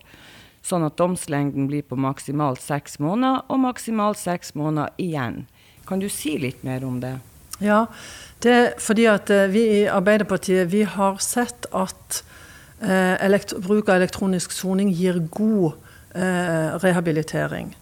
Sånn 0.59 0.83
at 0.83 0.99
domslengden 0.99 1.71
blir 1.71 1.87
på 1.87 1.95
maksimalt 1.95 2.59
seks 2.59 2.99
måneder, 2.99 3.45
og 3.47 3.63
maksimalt 3.69 4.19
seks 4.19 4.51
måneder 4.59 4.91
igjen. 4.99 5.45
Kan 5.87 6.03
du 6.03 6.11
si 6.11 6.35
litt 6.35 6.67
mer 6.67 6.83
om 6.83 6.99
det? 6.99 7.21
Ja, 7.63 7.85
det 8.43 8.51
er 8.51 8.67
fordi 8.83 9.07
at 9.11 9.31
eh, 9.31 9.47
vi 9.51 9.63
i 9.79 9.85
Arbeiderpartiet 9.87 10.67
vi 10.75 10.83
har 10.83 11.23
sett 11.23 11.71
at 11.71 12.19
bruk 12.79 13.89
av 13.89 13.95
elektronisk 13.95 14.51
soning 14.51 14.89
gir 14.91 15.19
god 15.31 15.73
eh, 16.15 16.75
rehabilitering. 16.79 17.75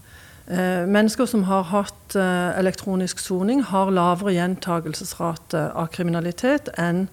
Eh, 0.48 0.86
mennesker 0.88 1.26
som 1.26 1.44
har 1.44 1.64
hatt 1.64 2.16
eh, 2.16 2.60
elektronisk 2.60 3.20
soning, 3.20 3.64
har 3.64 3.92
lavere 3.92 4.34
gjentagelsesrate 4.34 5.74
av 5.76 5.88
kriminalitet 5.92 6.70
enn 6.80 7.08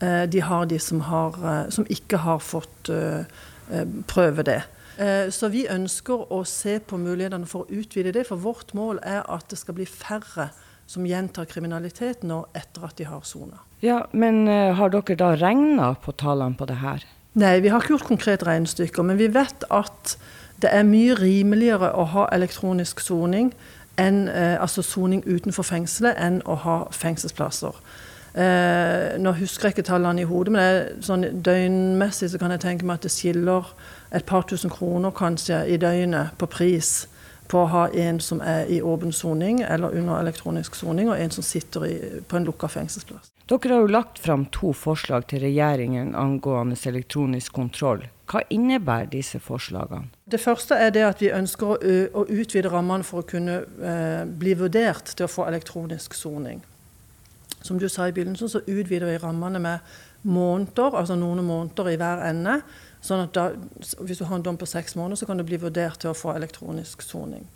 eh, 0.00 0.22
de 0.30 0.40
har 0.40 0.66
de 0.66 0.78
som, 0.78 1.00
har, 1.00 1.34
eh, 1.42 1.70
som 1.70 1.86
ikke 1.90 2.22
har 2.22 2.38
fått 2.38 2.88
eh, 2.88 3.26
eh, 3.72 3.86
prøve 4.06 4.42
det. 4.46 4.62
Eh, 4.98 5.28
Så 5.34 5.50
vi 5.50 5.66
ønsker 5.68 6.30
å 6.32 6.44
se 6.46 6.78
på 6.78 6.96
mulighetene 6.96 7.46
for 7.46 7.66
å 7.66 7.74
utvide 7.74 8.12
det, 8.14 8.26
for 8.28 8.36
vårt 8.36 8.72
mål 8.74 9.02
er 9.02 9.26
at 9.28 9.50
det 9.50 9.58
skal 9.58 9.74
bli 9.74 9.86
færre 9.86 10.52
som 10.86 11.02
gjentar 11.04 11.48
kriminalitet 11.50 12.22
nå 12.22 12.44
etter 12.54 12.86
at 12.86 12.96
de 12.96 13.04
har 13.10 13.26
sona. 13.26 13.58
Ja, 13.82 14.06
men 14.12 14.46
eh, 14.48 14.72
har 14.78 14.94
dere 14.94 15.18
da 15.18 15.34
regna 15.34 15.94
på 15.98 16.14
tallene 16.14 16.54
på 16.56 16.70
det 16.70 16.78
her? 16.78 17.02
Nei, 17.36 17.60
vi 17.60 17.68
har 17.68 17.82
ikke 17.82 17.92
gjort 17.92 18.08
konkrete 18.08 18.46
regnestykker, 18.48 19.04
men 19.04 19.18
vi 19.18 19.28
vet 19.34 19.64
at 19.70 20.16
det 20.62 20.70
er 20.72 20.86
mye 20.88 21.12
rimeligere 21.18 21.90
å 21.92 22.06
ha 22.14 22.22
elektronisk 22.32 23.02
soning, 23.04 23.50
enn, 24.00 24.28
eh, 24.28 24.56
altså 24.60 24.82
soning 24.82 25.20
utenfor 25.26 25.66
fengselet, 25.68 26.16
enn 26.16 26.40
å 26.48 26.56
ha 26.64 26.76
fengselsplasser. 26.90 27.76
Eh, 28.36 29.18
nå 29.20 29.34
husker 29.36 29.68
jeg 29.68 29.76
ikke 29.76 29.88
tallene 29.90 30.24
i 30.24 30.28
hodet, 30.28 30.52
men 30.52 30.62
er 30.62 30.88
sånn 31.04 31.28
døgnmessig 31.44 32.30
så 32.32 32.40
kan 32.40 32.50
jeg 32.50 32.60
tenke 32.64 32.88
meg 32.88 32.94
at 33.00 33.02
det 33.02 33.12
skiller 33.12 33.68
et 34.12 34.24
par 34.24 34.48
tusen 34.48 34.72
kroner 34.72 35.12
kanskje 35.12 35.60
i 35.68 35.76
døgnet 35.76 36.36
på 36.38 36.48
pris 36.48 37.06
på 37.48 37.62
å 37.62 37.70
ha 37.72 37.86
en 37.88 38.20
som 38.20 38.40
er 38.40 38.66
i 38.72 38.80
åpen 38.82 39.12
soning 39.12 39.62
eller 39.62 39.94
under 39.96 40.20
elektronisk 40.20 40.74
soning, 40.78 41.10
og 41.10 41.20
en 41.20 41.32
som 41.34 41.46
sitter 41.46 41.86
i, 41.86 41.94
på 42.28 42.38
en 42.38 42.46
lukka 42.48 42.68
fengselsplass. 42.72 43.32
Dere 43.46 43.76
har 43.76 43.84
jo 43.84 43.94
lagt 43.94 44.18
fram 44.18 44.48
to 44.50 44.72
forslag 44.74 45.28
til 45.30 45.44
regjeringen 45.46 46.14
angående 46.18 46.78
elektronisk 46.90 47.54
kontroll. 47.54 48.02
Hva 48.26 48.42
innebærer 48.50 49.06
disse 49.12 49.38
forslagene? 49.38 50.10
Det 50.26 50.40
første 50.42 50.74
er 50.74 50.90
det 50.90 51.04
at 51.06 51.20
vi 51.22 51.30
ønsker 51.30 51.76
å, 51.76 51.76
å 52.18 52.24
utvide 52.26 52.72
rammene 52.72 53.06
for 53.06 53.22
å 53.22 53.28
kunne 53.28 53.60
eh, 53.62 54.24
bli 54.26 54.56
vurdert 54.58 55.14
til 55.14 55.28
å 55.28 55.30
få 55.30 55.46
elektronisk 55.46 56.18
soning. 56.18 56.64
Som 57.66 57.80
du 57.82 57.88
sa 57.90 58.06
i 58.06 58.14
begynnelsen, 58.14 58.50
så 58.52 58.62
utvider 58.64 59.08
vi 59.10 59.18
rammene 59.22 59.60
med 59.62 59.96
måneder, 60.26 60.94
altså 60.94 61.16
noen 61.18 61.44
måneder 61.46 61.90
i 61.92 61.98
hver 62.00 62.24
ende. 62.28 62.60
Sånn 63.04 63.26
at 63.26 63.34
da, 63.36 63.50
hvis 64.00 64.22
du 64.22 64.26
har 64.26 64.38
en 64.38 64.46
dom 64.46 64.58
på 64.58 64.68
seks 64.70 64.96
måneder, 64.98 65.20
så 65.20 65.28
kan 65.28 65.38
du 65.38 65.46
bli 65.46 65.60
vurdert 65.62 66.00
til 66.02 66.12
å 66.12 66.18
få 66.18 66.34
elektronisk 66.34 67.04
soning. 67.06 67.46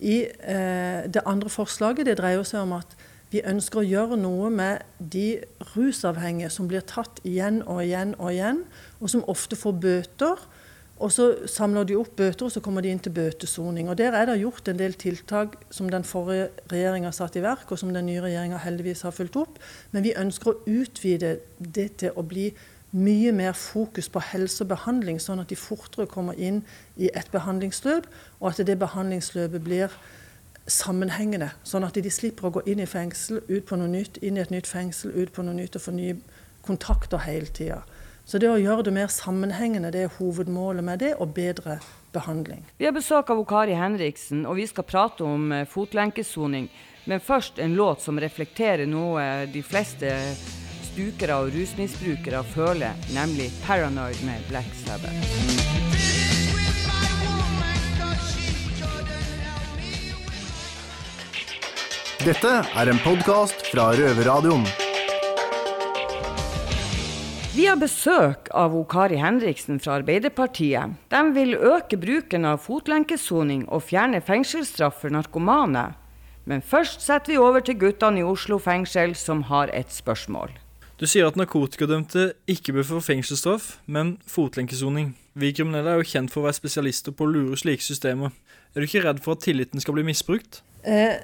I 0.00 0.24
eh, 0.26 1.04
Det 1.08 1.22
andre 1.24 1.52
forslaget 1.52 2.08
det 2.08 2.18
dreier 2.18 2.44
seg 2.44 2.64
om 2.64 2.74
at 2.80 2.96
vi 3.32 3.42
ønsker 3.42 3.80
å 3.80 3.86
gjøre 3.86 4.18
noe 4.20 4.50
med 4.52 4.84
de 4.98 5.40
rusavhengige 5.74 6.52
som 6.54 6.68
blir 6.70 6.84
tatt 6.86 7.18
igjen 7.26 7.62
og 7.66 7.80
igjen 7.82 8.12
og 8.18 8.30
igjen, 8.30 8.60
og 9.00 9.10
som 9.10 9.24
ofte 9.30 9.58
får 9.58 9.80
bøter. 9.82 10.44
Og 11.02 11.10
så 11.10 11.24
samler 11.50 11.86
de 11.88 11.96
opp 11.98 12.12
bøter, 12.16 12.46
og 12.46 12.52
så 12.54 12.60
kommer 12.62 12.84
de 12.84 12.92
inn 12.94 13.00
til 13.02 13.12
bøtesoning. 13.12 13.88
Og 13.90 13.98
Der 13.98 14.14
er 14.14 14.26
det 14.26 14.38
gjort 14.40 14.68
en 14.68 14.78
del 14.78 14.94
tiltak 14.94 15.56
som 15.70 15.88
den 15.90 16.04
forrige 16.04 16.50
regjeringa 16.70 17.10
satte 17.10 17.38
i 17.38 17.42
verk, 17.42 17.72
og 17.72 17.78
som 17.78 17.92
den 17.94 18.06
nye 18.06 18.22
regjeringa 18.22 18.60
heldigvis 18.62 19.02
har 19.02 19.10
fulgt 19.10 19.36
opp. 19.36 19.58
Men 19.90 20.04
vi 20.04 20.14
ønsker 20.14 20.52
å 20.52 20.60
utvide 20.66 21.38
det 21.58 21.96
til 21.98 22.14
å 22.14 22.22
bli 22.22 22.52
mye 22.94 23.32
mer 23.34 23.52
fokus 23.58 24.08
på 24.08 24.22
helse 24.22 24.62
og 24.62 24.70
behandling, 24.70 25.18
sånn 25.18 25.42
at 25.42 25.50
de 25.50 25.58
fortere 25.58 26.06
kommer 26.06 26.38
inn 26.38 26.62
i 26.96 27.10
et 27.10 27.30
behandlingsløp, 27.32 28.06
og 28.38 28.52
at 28.52 28.62
det 28.66 28.78
behandlingsløpet 28.78 29.64
blir 29.64 29.96
sammenhengende. 30.70 31.50
Sånn 31.66 31.84
at 31.84 31.98
de 31.98 32.10
slipper 32.10 32.48
å 32.48 32.54
gå 32.54 32.62
inn 32.70 32.80
i 32.80 32.86
fengsel, 32.86 33.42
ut 33.48 33.66
på 33.66 33.76
noe 33.80 33.90
nytt, 33.90 34.22
inn 34.22 34.38
i 34.38 34.44
et 34.44 34.54
nytt 34.54 34.70
fengsel, 34.70 35.10
ut 35.10 35.34
på 35.34 35.42
noe 35.42 35.58
nytt 35.58 35.74
og 35.74 35.88
få 35.88 35.96
nye 35.96 36.16
kontakter 36.64 37.26
hele 37.26 37.50
tida. 37.50 37.82
Så 38.24 38.40
det 38.40 38.48
å 38.48 38.56
gjøre 38.56 38.86
det 38.86 38.94
mer 38.96 39.10
sammenhengende, 39.12 39.90
det 39.92 40.06
er 40.06 40.14
hovedmålet 40.16 40.84
med 40.84 41.02
det, 41.04 41.12
og 41.20 41.34
bedre 41.36 41.76
behandling. 42.14 42.64
Vi 42.80 42.88
har 42.88 42.94
besøk 42.96 43.28
av 43.30 43.42
Kari 43.44 43.76
Henriksen, 43.76 44.46
og 44.48 44.56
vi 44.56 44.64
skal 44.70 44.86
prate 44.88 45.26
om 45.28 45.52
eh, 45.52 45.66
fotlenkesoning. 45.68 46.70
Men 47.04 47.20
først 47.20 47.60
en 47.60 47.74
låt 47.76 48.00
som 48.00 48.20
reflekterer 48.20 48.88
noe 48.88 49.44
de 49.52 49.60
fleste 49.60 50.14
stukere 50.88 51.36
og 51.42 51.52
rusmisbrukere 51.52 52.40
føler, 52.54 52.96
nemlig 53.12 53.50
'Paranoid' 53.66 54.24
med 54.24 54.40
Black 54.48 54.72
Sabbath. 54.86 55.20
Dette 62.24 62.54
er 62.80 62.88
en 62.88 63.04
podkast 63.04 63.68
fra 63.68 63.90
Røverradioen. 63.92 64.83
Vi 67.54 67.68
har 67.68 67.76
besøk 67.78 68.48
av 68.50 68.72
Kari 68.90 69.14
Henriksen 69.22 69.76
fra 69.78 70.00
Arbeiderpartiet. 70.00 70.96
De 71.12 71.20
vil 71.36 71.52
øke 71.54 71.94
bruken 72.02 72.48
av 72.50 72.64
fotlenkesoning 72.64 73.68
og 73.68 73.84
fjerne 73.86 74.18
fengselsstraff 74.26 74.96
for 75.04 75.14
narkomane. 75.14 75.84
Men 76.50 76.64
først 76.66 77.04
setter 77.06 77.30
vi 77.30 77.38
over 77.38 77.62
til 77.62 77.78
guttene 77.78 78.24
i 78.24 78.26
Oslo 78.26 78.58
fengsel, 78.58 79.14
som 79.14 79.44
har 79.52 79.70
et 79.70 79.94
spørsmål. 79.94 80.50
Du 80.98 81.06
sier 81.06 81.30
at 81.30 81.38
narkotikadømte 81.38 82.32
ikke 82.50 82.74
bør 82.74 82.88
få 82.88 83.04
fengselsstraff, 83.12 83.76
men 83.86 84.16
fotlenkesoning. 84.26 85.14
Vi 85.38 85.52
kriminelle 85.54 85.94
er 85.94 86.02
jo 86.02 86.10
kjent 86.10 86.34
for 86.34 86.42
å 86.42 86.48
være 86.48 86.58
spesialister 86.58 87.14
på 87.14 87.28
å 87.28 87.32
lure 87.36 87.60
slike 87.62 87.86
systemer. 87.86 88.34
Er 88.74 88.82
du 88.82 88.90
ikke 88.90 89.06
redd 89.06 89.22
for 89.22 89.38
at 89.38 89.46
tilliten 89.46 89.78
skal 89.78 89.94
bli 89.94 90.08
misbrukt? 90.10 90.64
Eh, 90.82 91.22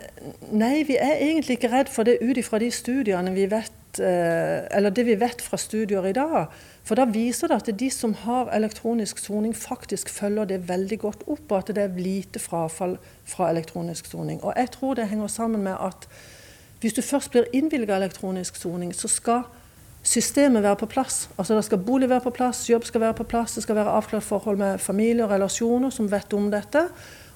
nei, 0.54 0.86
vi 0.86 0.94
er 0.94 1.18
egentlig 1.18 1.58
ikke 1.58 1.74
redd 1.74 1.90
for 1.90 2.06
det 2.06 2.20
ut 2.22 2.38
ifra 2.38 2.62
de 2.62 2.70
studiene 2.70 3.34
vi 3.34 3.50
vet 3.50 3.79
Eller 3.98 4.90
det 4.90 5.06
vi 5.06 5.16
vet 5.18 5.42
fra 5.42 5.56
studier 5.56 6.06
i 6.06 6.12
dag. 6.12 6.46
For 6.86 6.94
da 6.94 7.04
viser 7.10 7.50
det 7.50 7.56
at 7.60 7.78
de 7.80 7.90
som 7.90 8.14
har 8.14 8.52
elektronisk 8.54 9.18
soning, 9.18 9.56
faktisk 9.56 10.08
følger 10.08 10.44
det 10.44 10.68
veldig 10.68 10.98
godt 10.98 11.24
opp, 11.26 11.50
og 11.50 11.58
at 11.58 11.74
det 11.74 11.82
er 11.82 11.98
lite 11.98 12.38
frafall 12.38 12.98
fra 13.24 13.50
elektronisk 13.50 14.06
soning. 14.06 14.42
Og 14.44 14.54
jeg 14.56 14.70
tror 14.70 14.94
det 14.94 15.08
henger 15.08 15.26
sammen 15.26 15.62
med 15.62 15.76
at 15.80 16.08
hvis 16.80 16.96
du 16.96 17.02
først 17.02 17.30
blir 17.30 17.48
innvilga 17.52 17.96
elektronisk 17.96 18.56
soning, 18.56 18.94
så 18.96 19.08
skal 19.08 19.42
systemet 20.02 20.62
være 20.62 20.76
på 20.76 20.86
plass. 20.86 21.28
Altså 21.38 21.54
Da 21.54 21.62
skal 21.62 21.78
bolig 21.78 22.08
være 22.08 22.20
på 22.20 22.30
plass, 22.30 22.70
jobb 22.70 22.84
skal 22.84 23.00
være 23.00 23.14
på 23.14 23.24
plass, 23.24 23.54
det 23.54 23.62
skal 23.62 23.76
være 23.76 23.90
avklart 23.90 24.22
forhold 24.22 24.56
med 24.56 24.78
familie 24.78 25.24
og 25.24 25.30
relasjoner 25.30 25.90
som 25.90 26.10
vet 26.10 26.32
om 26.32 26.50
dette. 26.50 26.88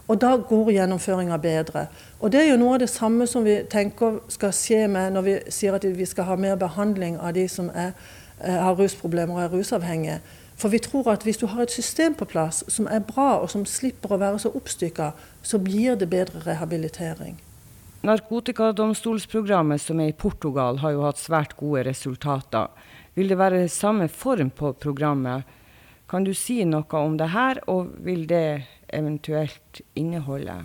Og 0.08 0.20
da 0.20 0.34
går 0.36 0.70
gjennomføringa 0.74 1.36
bedre. 1.40 1.86
Og 2.20 2.32
det 2.32 2.42
er 2.42 2.50
jo 2.50 2.60
noe 2.60 2.74
av 2.76 2.82
det 2.82 2.90
samme 2.92 3.26
som 3.26 3.44
vi 3.46 3.62
tenker 3.72 4.18
skal 4.32 4.52
skje 4.52 4.84
med 4.92 5.14
når 5.14 5.24
vi 5.24 5.36
sier 5.54 5.76
at 5.76 5.84
vi 5.84 6.06
skal 6.08 6.28
ha 6.28 6.36
mer 6.36 6.58
behandling 6.60 7.16
av 7.16 7.32
de 7.36 7.46
som 7.48 7.70
er, 7.74 7.94
eh, 8.40 8.58
har 8.60 8.76
rusproblemer 8.76 9.34
og 9.34 9.42
er 9.42 9.54
rusavhengige. 9.56 10.20
For 10.56 10.68
vi 10.68 10.78
tror 10.78 11.08
at 11.12 11.22
hvis 11.22 11.40
du 11.40 11.46
har 11.46 11.62
et 11.62 11.70
system 11.70 12.14
på 12.14 12.24
plass 12.24 12.62
som 12.68 12.86
er 12.86 13.00
bra, 13.00 13.40
og 13.42 13.50
som 13.50 13.64
slipper 13.66 14.12
å 14.14 14.20
være 14.20 14.38
så 14.38 14.52
oppstykka, 14.54 15.10
så 15.42 15.58
blir 15.58 15.96
det 15.96 16.10
bedre 16.10 16.44
rehabilitering. 16.46 17.40
Narkotikadomstolsprogrammet 18.04 19.80
som 19.80 20.00
er 20.00 20.12
i 20.12 20.12
Portugal, 20.12 20.78
har 20.78 20.92
jo 20.92 21.02
hatt 21.06 21.18
svært 21.18 21.56
gode 21.56 21.86
resultater. 21.88 22.68
Vil 23.14 23.28
det 23.28 23.38
være 23.38 23.68
samme 23.68 24.08
form 24.08 24.50
på 24.50 24.72
programmet? 24.72 25.44
Kan 26.10 26.24
du 26.24 26.34
si 26.34 26.62
noe 26.68 27.00
om 27.00 27.16
det 27.18 27.30
her, 27.32 27.58
og 27.66 27.94
vil 28.04 28.26
det 28.28 28.66
eventuelt 28.94 29.82
inneholde? 29.94 30.64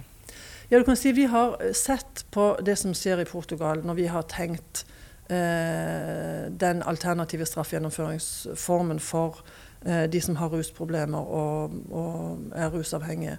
Ja, 0.69 0.77
du 0.77 0.83
kan 0.85 0.95
si 0.95 1.11
Vi 1.11 1.25
har 1.25 1.73
sett 1.73 2.25
på 2.31 2.57
det 2.61 2.75
som 2.77 2.93
skjer 2.93 3.23
i 3.23 3.25
Portugal, 3.25 3.81
når 3.85 3.93
vi 3.97 4.05
har 4.05 4.27
tenkt 4.29 4.85
eh, 5.29 6.45
den 6.51 6.83
alternative 6.85 7.45
straffegjennomføringsformen 7.49 8.99
for 8.99 9.41
eh, 9.85 10.05
de 10.05 10.21
som 10.21 10.37
har 10.37 10.53
rusproblemer 10.53 11.19
og, 11.19 11.73
og, 11.89 12.37
er 12.53 12.69
rusavhengige. 12.69 13.37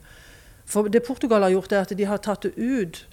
For 0.67 0.89
Det 0.89 1.03
Portugal 1.07 1.43
har 1.43 1.51
gjort, 1.51 1.73
er 1.73 1.81
at 1.81 1.99
de 1.99 2.05
har 2.05 2.19
tatt 2.19 2.43
det 2.43 2.53
ut. 2.59 3.07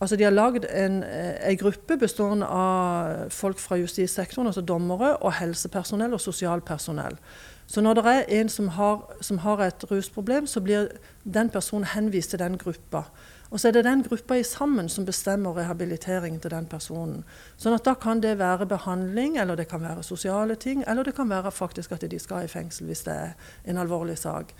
Altså 0.00 0.16
De 0.16 0.24
har 0.24 0.36
lagd 0.36 0.64
en, 0.68 1.02
eh, 1.02 1.50
en 1.50 1.56
gruppe 1.56 1.96
bestående 1.96 2.46
av 2.46 3.30
folk 3.30 3.58
fra 3.58 3.76
justissektoren, 3.76 4.46
altså 4.46 4.60
dommere, 4.60 5.16
og 5.16 5.32
helsepersonell 5.32 6.12
og 6.12 6.20
sosialpersonell. 6.20 7.16
Så 7.72 7.80
når 7.80 7.94
det 7.94 8.02
er 8.04 8.26
en 8.40 8.48
som 8.52 8.66
har, 8.68 8.98
som 9.24 9.38
har, 9.38 9.60
et 9.64 9.84
rusproblem, 9.90 10.46
så 10.46 10.60
blir 10.60 10.90
den 11.24 11.48
personen 11.48 11.86
henvist 11.88 12.30
til 12.30 12.38
den 12.42 12.58
gruppa. 12.60 13.06
Og 13.50 13.60
så 13.60 13.68
er 13.68 13.72
det 13.72 13.84
den 13.86 14.02
gruppa 14.04 14.36
i 14.36 14.42
sammen 14.44 14.88
som 14.92 15.06
bestemmer 15.08 15.56
rehabiliteringen 15.56 16.40
til 16.40 16.52
den 16.52 16.66
personen. 16.68 17.22
Sånn 17.56 17.72
at 17.72 17.86
da 17.88 17.94
kan 17.96 18.20
det 18.20 18.34
være 18.40 18.68
behandling, 18.68 19.38
eller 19.40 19.56
det 19.56 19.70
kan 19.70 19.80
være 19.80 20.04
sosiale 20.04 20.58
ting, 20.60 20.84
eller 20.86 21.08
det 21.08 21.14
kan 21.16 21.32
være 21.32 21.50
faktisk 21.50 21.96
at 21.96 22.04
de 22.04 22.20
skal 22.20 22.44
i 22.44 22.52
fengsel 22.52 22.92
hvis 22.92 23.06
det 23.08 23.16
er 23.16 23.32
en 23.64 23.80
alvorlig 23.80 24.18
sak. 24.20 24.52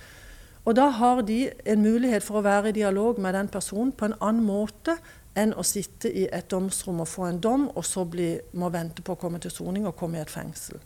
Og 0.64 0.76
da 0.80 0.88
har 0.88 1.20
de 1.28 1.50
en 1.66 1.84
mulighet 1.84 2.24
for 2.24 2.40
å 2.40 2.46
være 2.48 2.72
i 2.72 2.78
dialog 2.80 3.20
med 3.20 3.36
den 3.36 3.52
personen 3.52 3.92
på 3.92 4.08
en 4.08 4.16
annen 4.22 4.44
måte 4.48 4.96
enn 5.36 5.52
å 5.52 5.64
sitte 5.66 6.08
i 6.08 6.28
et 6.32 6.48
domsrom 6.48 7.04
og 7.04 7.12
få 7.12 7.28
en 7.28 7.44
dom, 7.44 7.68
og 7.76 7.84
så 7.84 8.08
bli, 8.08 8.38
må 8.56 8.72
vente 8.72 9.04
på 9.04 9.12
å 9.12 9.20
komme 9.20 9.40
til 9.40 9.52
soning 9.52 9.84
og 9.84 9.98
komme 10.00 10.16
i 10.16 10.24
et 10.24 10.32
fengsel. 10.32 10.80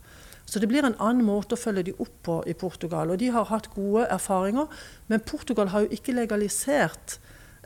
Så 0.47 0.59
det 0.59 0.69
blir 0.71 0.85
en 0.87 0.95
annen 1.03 1.25
måte 1.27 1.57
å 1.57 1.59
følge 1.59 1.89
de 1.89 1.93
opp 1.99 2.13
på 2.23 2.37
i 2.47 2.55
Portugal. 2.55 3.11
Og 3.11 3.19
de 3.19 3.31
har 3.35 3.49
hatt 3.49 3.67
gode 3.73 4.05
erfaringer. 4.07 4.69
Men 5.11 5.25
Portugal 5.27 5.73
har 5.73 5.83
jo 5.83 5.97
ikke 5.97 6.15
legalisert 6.15 7.17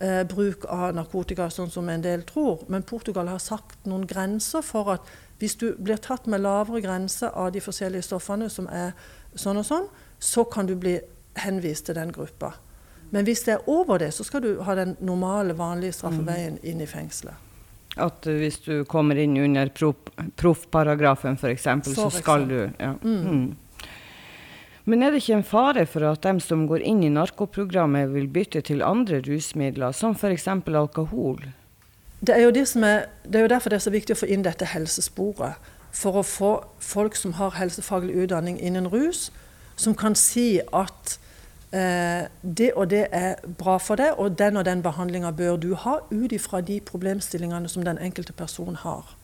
eh, 0.01 0.23
bruk 0.25 0.65
av 0.65 0.95
narkotika, 0.97 1.51
sånn 1.53 1.69
som 1.69 1.89
en 1.93 2.01
del 2.01 2.25
tror. 2.25 2.65
Men 2.73 2.87
Portugal 2.89 3.29
har 3.29 3.43
sagt 3.43 3.85
noen 3.85 4.07
grenser 4.09 4.65
for 4.65 4.95
at 4.95 5.13
hvis 5.41 5.59
du 5.61 5.67
blir 5.77 6.01
tatt 6.01 6.25
med 6.29 6.41
lavere 6.41 6.81
grense 6.81 7.29
av 7.29 7.51
de 7.53 7.61
forskjellige 7.61 8.09
stoffene 8.09 8.49
som 8.49 8.65
er 8.69 8.97
sånn 9.37 9.61
og 9.61 9.69
sånn, 9.69 9.87
så 10.17 10.45
kan 10.49 10.65
du 10.69 10.73
bli 10.77 10.97
henvist 11.41 11.85
til 11.85 11.97
den 12.01 12.11
gruppa. 12.13 12.55
Men 13.11 13.25
hvis 13.27 13.45
det 13.45 13.59
er 13.59 13.69
over 13.69 14.01
det, 14.01 14.09
så 14.15 14.25
skal 14.25 14.41
du 14.41 14.51
ha 14.65 14.75
den 14.77 14.95
normale, 14.99 15.53
vanlige 15.57 15.99
straffeveien 15.99 16.57
mm. 16.57 16.67
inn 16.71 16.81
i 16.81 16.89
fengselet. 16.89 17.50
At 17.99 18.23
hvis 18.23 18.61
du 18.63 18.85
kommer 18.87 19.19
inn 19.19 19.35
under 19.41 19.67
proffparagrafen 20.39 21.35
f.eks., 21.35 21.67
så 21.91 22.07
skal 22.13 22.47
du 22.47 22.59
ja. 22.79 22.93
Mm. 23.03 23.19
Mm. 23.25 23.89
Men 24.83 25.03
er 25.03 25.11
det 25.11 25.21
ikke 25.21 25.37
en 25.37 25.45
fare 25.45 25.83
for 25.85 26.07
at 26.09 26.23
dem 26.25 26.39
som 26.41 26.63
går 26.69 26.81
inn 26.87 27.03
i 27.05 27.11
narkoprogrammet, 27.13 28.09
vil 28.15 28.29
bytte 28.31 28.63
til 28.65 28.81
andre 28.81 29.19
rusmidler, 29.27 29.93
som 29.93 30.15
f.eks. 30.15 30.47
alkohol? 30.47 31.43
Det 32.21 32.33
er, 32.37 32.51
det, 32.51 32.65
er, 32.75 33.05
det 33.25 33.37
er 33.37 33.45
jo 33.45 33.51
derfor 33.53 33.73
det 33.73 33.77
er 33.77 33.85
så 33.85 33.93
viktig 33.93 34.15
å 34.15 34.21
få 34.23 34.29
inn 34.31 34.45
dette 34.45 34.71
helsesporet. 34.71 35.71
For 35.91 36.21
å 36.21 36.25
få 36.25 36.51
folk 36.79 37.17
som 37.19 37.35
har 37.37 37.57
helsefaglig 37.59 38.15
utdanning 38.23 38.57
innen 38.59 38.87
rus, 38.89 39.29
som 39.75 39.95
kan 39.97 40.15
si 40.15 40.61
at 40.71 41.19
Eh, 41.21 41.30
det 41.71 42.73
og 42.75 42.89
det 42.91 43.05
er 43.15 43.35
bra 43.57 43.77
for 43.79 43.95
deg, 43.95 44.17
og 44.19 44.35
den 44.39 44.57
og 44.59 44.65
den 44.67 44.81
behandlinga 44.83 45.31
bør 45.31 45.55
du 45.55 45.69
ha 45.79 45.97
ut 46.11 46.31
ifra 46.35 46.59
de 46.61 46.81
problemstillingene 46.83 47.69
som 47.71 47.85
den 47.87 47.97
enkelte 47.97 48.33
person 48.33 48.75
har. 48.75 49.15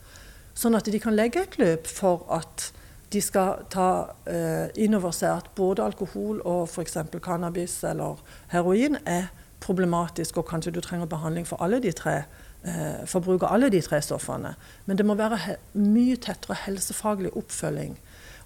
Sånn 0.58 0.77
at 0.77 0.88
de 0.88 1.00
kan 1.00 1.16
legge 1.16 1.44
et 1.44 1.58
løp 1.60 1.89
for 1.92 2.24
at 2.34 2.70
de 3.13 3.22
skal 3.24 3.63
ta 3.72 3.89
eh, 4.27 4.68
inn 4.84 4.96
over 4.98 5.13
seg 5.16 5.32
at 5.32 5.51
både 5.56 5.86
alkohol 5.86 6.42
og 6.44 6.66
f.eks. 6.68 6.98
cannabis 7.24 7.80
eller 7.88 8.20
heroin 8.51 8.98
er 9.06 9.30
problematisk, 9.63 10.38
og 10.38 10.48
kanskje 10.50 10.74
du 10.75 10.82
trenger 10.82 11.10
behandling 11.10 11.48
for 11.48 11.62
alle 11.63 11.80
de 11.84 11.92
tre. 11.96 12.24
Eh, 12.68 13.06
for 13.06 13.24
av 13.38 13.48
alle 13.54 13.70
de 13.70 13.82
tre 13.82 14.01
stoffene. 14.01 14.56
Men 14.86 14.98
det 14.98 15.06
må 15.06 15.16
være 15.16 15.58
mye 15.77 16.18
tettere 16.18 16.58
helsefaglig 16.66 17.32
oppfølging 17.38 17.96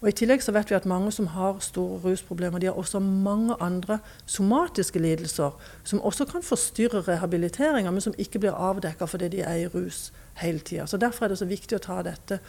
og 0.02 0.10
I 0.10 0.16
tillegg 0.18 0.42
så 0.42 0.54
vet 0.56 0.72
vi 0.72 0.76
at 0.76 0.88
mange 0.90 1.12
som 1.14 1.28
har 1.36 1.60
store 1.62 2.00
rusproblemer, 2.02 2.60
de 2.60 2.72
har 2.72 2.78
også 2.80 3.00
mange 3.00 3.54
andre 3.62 4.00
somatiske 4.26 5.00
lidelser 5.00 5.54
som 5.84 6.02
også 6.02 6.26
kan 6.26 6.44
forstyrre 6.44 7.04
rehabiliteringa, 7.06 7.92
men 7.92 8.02
som 8.02 8.18
ikke 8.18 8.42
blir 8.42 8.58
avdekka 8.58 9.06
fordi 9.06 9.30
de 9.36 9.46
er 9.46 9.62
i 9.62 9.70
rus 9.70 10.10
hele 10.42 10.60
tida. 10.60 10.88
Så 10.88 10.98
Derfor 10.98 11.26
er 11.26 11.30
det 11.30 11.38
så 11.38 11.46
viktig 11.46 11.78
å 11.78 11.86
ta 11.86 12.02
dette 12.02 12.40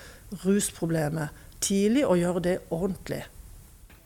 rusproblemet 0.47 1.29
tidlig 1.61 2.07
og 2.07 2.19
gjøre 2.19 2.45
det 2.49 2.59
ordentlig. 2.71 3.23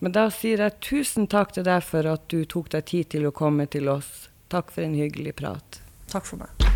Men 0.03 0.13
da 0.13 0.27
sier 0.35 0.61
jeg 0.61 0.81
tusen 0.83 1.31
takk 1.31 1.55
til 1.55 1.65
deg 1.65 1.87
for 1.87 2.09
at 2.11 2.27
du 2.29 2.43
tok 2.45 2.73
deg 2.75 2.85
tid 2.91 3.15
til 3.15 3.31
å 3.31 3.35
komme 3.35 3.69
til 3.71 3.89
oss. 3.89 4.27
Takk 4.53 4.75
for 4.75 4.85
en 4.85 4.99
hyggelig 4.99 5.39
prat. 5.39 5.81
Takk 6.11 6.27
for 6.27 6.43
meg. 6.43 6.76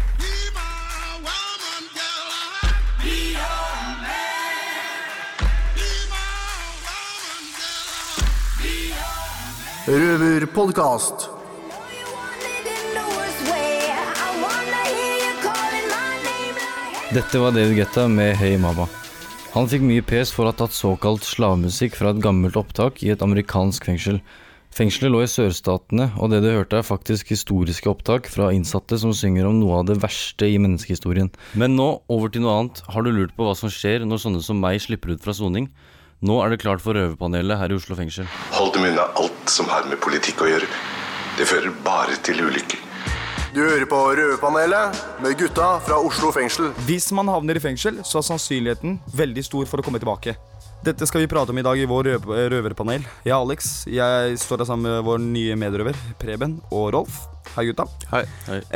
Røverpodkast. 9.88 11.22
Dette 17.10 17.38
var 17.40 17.54
David 17.56 17.78
Getta 17.78 18.04
med 18.12 18.34
Hey 18.36 18.58
Mama. 18.60 18.84
Han 19.54 19.70
fikk 19.72 19.86
mye 19.86 20.04
pes 20.04 20.34
for 20.36 20.44
å 20.44 20.52
ha 20.52 20.58
tatt 20.58 20.76
såkalt 20.76 21.24
slavemusikk 21.24 21.96
fra 21.96 22.12
et 22.12 22.20
gammelt 22.20 22.58
opptak 22.60 23.00
i 23.06 23.08
et 23.14 23.24
amerikansk 23.24 23.88
fengsel. 23.88 24.20
Fengselet 24.68 25.14
lå 25.14 25.22
i 25.24 25.30
sørstatene, 25.32 26.10
og 26.20 26.28
det 26.34 26.42
du 26.44 26.50
hørte 26.52 26.82
er 26.82 26.86
faktisk 26.86 27.32
historiske 27.32 27.88
opptak 27.88 28.28
fra 28.28 28.50
innsatte 28.52 29.00
som 29.00 29.16
synger 29.16 29.48
om 29.48 29.62
noe 29.62 29.80
av 29.80 29.88
det 29.88 29.96
verste 30.04 30.44
i 30.44 30.60
menneskehistorien. 30.60 31.32
Men 31.56 31.78
nå 31.80 31.88
over 32.12 32.28
til 32.28 32.44
noe 32.44 32.58
annet. 32.58 32.84
Har 32.92 33.08
du 33.08 33.14
lurt 33.16 33.32
på 33.32 33.48
hva 33.48 33.56
som 33.56 33.72
skjer 33.72 34.04
når 34.04 34.26
sånne 34.26 34.44
som 34.44 34.60
meg 34.60 34.76
slipper 34.84 35.16
ut 35.16 35.24
fra 35.24 35.32
soning? 35.40 35.72
Nå 36.20 36.34
er 36.44 36.52
det 36.52 36.58
klart 36.60 36.82
for 36.84 36.92
røverpanelet 36.92 37.56
her 37.56 37.72
i 37.72 37.76
Oslo 37.78 37.96
fengsel. 37.96 38.26
Hold 38.52 38.74
dem 38.74 38.82
unna 38.90 39.06
alt 39.16 39.48
som 39.48 39.70
har 39.72 39.86
med 39.88 39.96
politikk 40.04 40.42
å 40.44 40.50
gjøre. 40.50 40.66
Det 41.38 41.46
fører 41.48 41.72
bare 41.80 42.18
til 42.26 42.42
ulykker. 42.44 42.82
Du 43.54 43.62
hører 43.64 43.86
på 43.88 43.98
Røverpanelet 44.14 44.98
med 45.24 45.38
gutta 45.40 45.70
fra 45.82 45.96
Oslo 46.04 46.28
fengsel. 46.30 46.68
Hvis 46.86 47.08
man 47.16 47.26
havner 47.32 47.56
i 47.56 47.62
fengsel, 47.64 48.02
så 48.06 48.20
er 48.20 48.26
sannsynligheten 48.28 49.00
veldig 49.16 49.42
stor 49.48 49.64
for 49.66 49.80
å 49.80 49.86
komme 49.86 49.98
tilbake. 49.98 50.36
Dette 50.84 51.08
skal 51.08 51.24
vi 51.24 51.30
prate 51.32 51.50
om 51.50 51.58
i 51.58 51.64
dag 51.64 51.80
i 51.80 51.88
vår 51.88 52.12
røv 52.12 52.30
røverpanel. 52.52 53.08
Jeg 53.24 53.32
er 53.32 53.40
Alex. 53.40 53.72
Jeg 53.90 54.36
står 54.44 54.62
her 54.62 54.70
sammen 54.70 54.92
med 54.92 55.08
vår 55.08 55.24
nye 55.24 55.56
medrøver 55.58 55.98
Preben 56.20 56.60
og 56.68 56.92
Rolf. 56.94 57.24
Hei, 57.56 57.64
gutta. 57.72 57.88
Hei. 58.12 58.22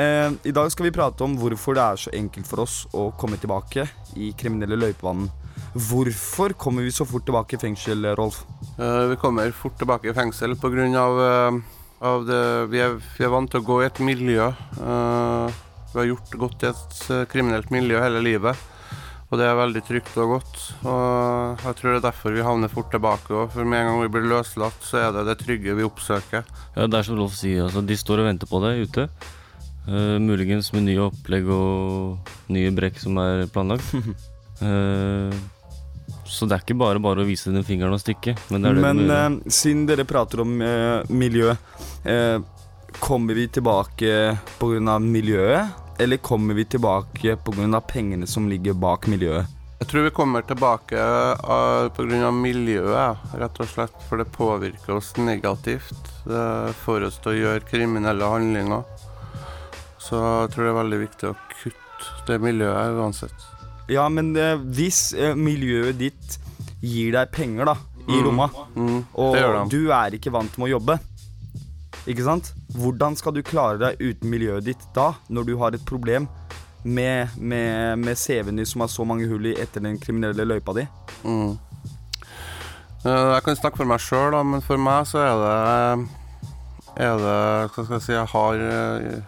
Eh, 0.00 0.32
I 0.48 0.56
dag 0.56 0.72
skal 0.72 0.88
vi 0.88 0.96
prate 0.96 1.28
om 1.28 1.36
hvorfor 1.38 1.76
det 1.76 1.84
er 1.84 2.04
så 2.08 2.16
enkelt 2.16 2.48
for 2.48 2.64
oss 2.64 2.82
å 2.96 3.10
komme 3.20 3.36
tilbake 3.38 3.84
i 4.16 4.32
kriminelle 4.32 4.80
løypebanen. 4.80 5.28
Hvorfor 5.74 6.54
kommer 6.54 6.86
vi 6.86 6.92
så 6.94 7.06
fort 7.06 7.26
tilbake 7.26 7.56
i 7.56 7.62
fengsel, 7.62 8.06
Rolf? 8.14 8.44
Uh, 8.78 9.10
vi 9.10 9.16
kommer 9.18 9.50
fort 9.50 9.74
tilbake 9.78 10.10
i 10.10 10.14
fengsel 10.14 10.54
pga. 10.58 11.06
Uh, 11.06 11.62
av 12.04 12.26
det 12.28 12.42
vi 12.70 12.82
er, 12.84 12.98
vi 13.16 13.24
er 13.24 13.32
vant 13.32 13.50
til 13.50 13.62
å 13.62 13.66
gå 13.66 13.80
i 13.82 13.86
et 13.88 14.00
miljø. 14.04 14.50
Uh, 14.78 15.48
vi 15.94 16.00
har 16.00 16.08
gjort 16.10 16.38
godt 16.42 16.64
i 16.64 16.70
et 16.72 16.94
eh, 17.14 17.26
kriminelt 17.30 17.68
miljø 17.70 18.00
hele 18.02 18.18
livet. 18.24 18.58
Og 19.30 19.38
det 19.38 19.46
er 19.46 19.54
veldig 19.56 19.82
trygt 19.86 20.16
og 20.18 20.32
godt. 20.32 20.56
Og 20.90 21.62
jeg 21.62 21.76
tror 21.78 21.90
det 21.92 22.00
er 22.00 22.04
derfor 22.08 22.34
vi 22.34 22.42
havner 22.42 22.72
fort 22.72 22.90
tilbake 22.90 23.30
òg. 23.30 23.52
For 23.54 23.62
med 23.62 23.78
en 23.78 23.88
gang 23.88 24.02
vi 24.02 24.10
blir 24.16 24.26
løslatt, 24.32 24.80
så 24.82 24.98
er 25.04 25.14
det 25.14 25.24
det 25.28 25.38
trygge 25.44 25.76
vi 25.78 25.86
oppsøker. 25.86 26.42
Ja, 26.74 26.88
det 26.90 26.98
er 26.98 27.06
som 27.06 27.18
Rolf 27.20 27.38
sier, 27.38 27.62
altså, 27.68 27.84
de 27.86 27.98
står 27.98 28.24
og 28.24 28.28
venter 28.32 28.50
på 28.50 28.62
deg 28.66 28.82
ute. 28.88 29.06
Uh, 29.86 30.18
muligens 30.18 30.72
med 30.74 30.88
nye 30.88 31.06
opplegg 31.06 31.46
og 31.54 32.34
nye 32.50 32.74
brekk 32.74 32.98
som 32.98 33.22
er 33.22 33.46
planlagt. 33.54 33.94
uh, 34.66 35.30
så 36.34 36.48
det 36.50 36.58
er 36.58 36.64
ikke 36.66 36.78
bare 36.82 37.02
bare 37.02 37.22
å 37.22 37.28
vise 37.28 37.52
den 37.54 37.66
fingeren 37.66 37.94
og 37.94 38.02
stikke. 38.02 38.36
Men, 38.50 38.66
det 38.66 38.74
det 38.74 38.82
men 38.84 39.14
uh, 39.14 39.38
siden 39.46 39.86
dere 39.88 40.06
prater 40.08 40.42
om 40.44 40.58
miljø, 41.08 41.54
kommer 42.98 43.34
vi 43.38 43.48
tilbake 43.50 44.36
pga. 44.58 44.98
miljøet? 44.98 45.80
eller 45.98 46.16
kommer 46.16 46.54
vi 46.54 46.64
tilbake 46.64 47.36
pga. 47.36 47.80
pengene 47.80 48.26
som 48.26 48.48
ligger 48.48 48.72
bak 48.72 49.06
miljøet? 49.06 49.46
Jeg 49.78 49.88
tror 49.88 50.02
vi 50.02 50.10
kommer 50.10 50.42
tilbake 50.42 50.98
uh, 50.98 51.88
pga. 51.96 52.30
miljøet, 52.30 53.16
rett 53.34 53.60
og 53.60 53.68
slett. 53.68 53.96
For 54.08 54.18
det 54.18 54.30
påvirker 54.32 54.96
oss 54.96 55.16
negativt. 55.16 56.12
Det 56.24 56.74
får 56.84 57.08
oss 57.08 57.18
til 57.22 57.34
å 57.34 57.38
gjøre 57.38 57.68
kriminelle 57.68 58.30
handlinger. 58.30 58.84
Så 59.98 60.20
jeg 60.20 60.54
tror 60.54 60.64
det 60.64 60.70
er 60.72 60.80
veldig 60.82 61.00
viktig 61.06 61.30
å 61.30 61.36
kutte 61.58 62.14
det 62.28 62.40
miljøet 62.42 62.98
uansett. 62.98 63.53
Ja, 63.90 64.06
men 64.08 64.32
uh, 64.36 64.56
hvis 64.76 65.10
uh, 65.16 65.34
miljøet 65.36 65.98
ditt 66.00 66.38
gir 66.84 67.14
deg 67.16 67.32
penger 67.32 67.72
da, 67.72 67.74
i 68.04 68.18
mm. 68.18 68.22
lomma, 68.24 68.48
mm. 68.76 69.02
og 69.16 69.68
du 69.72 69.88
er 69.92 70.16
ikke 70.16 70.32
vant 70.32 70.56
med 70.60 70.68
å 70.68 70.74
jobbe, 70.76 70.98
ikke 72.04 72.24
sant? 72.26 72.52
Hvordan 72.76 73.16
skal 73.16 73.32
du 73.36 73.40
klare 73.46 73.80
deg 73.80 74.00
uten 74.02 74.28
miljøet 74.32 74.66
ditt 74.66 74.82
da, 74.96 75.14
når 75.32 75.46
du 75.48 75.54
har 75.60 75.76
et 75.76 75.84
problem 75.88 76.28
med, 76.84 77.32
med, 77.40 77.98
med 77.98 78.18
CV-en 78.18 78.60
din 78.60 78.68
som 78.68 78.84
har 78.84 78.92
så 78.92 79.06
mange 79.08 79.28
hull 79.30 79.48
i 79.48 79.54
etter 79.60 79.84
den 79.84 79.96
kriminelle 80.00 80.44
løypa 80.44 80.76
di? 80.76 80.84
Mm. 81.24 81.54
Jeg 83.04 83.44
kan 83.44 83.56
snakke 83.56 83.80
for 83.82 83.88
meg 83.88 84.00
sjøl, 84.00 84.36
men 84.48 84.64
for 84.64 84.80
meg 84.80 85.04
så 85.08 85.20
er 85.20 85.40
det 85.42 85.56
Er 87.04 87.18
det 87.20 87.34
Hva 87.74 87.82
skal 87.82 87.96
jeg 87.98 88.04
si 88.04 88.14
Jeg 88.14 88.30
har 88.32 88.62
eh, 88.64 89.18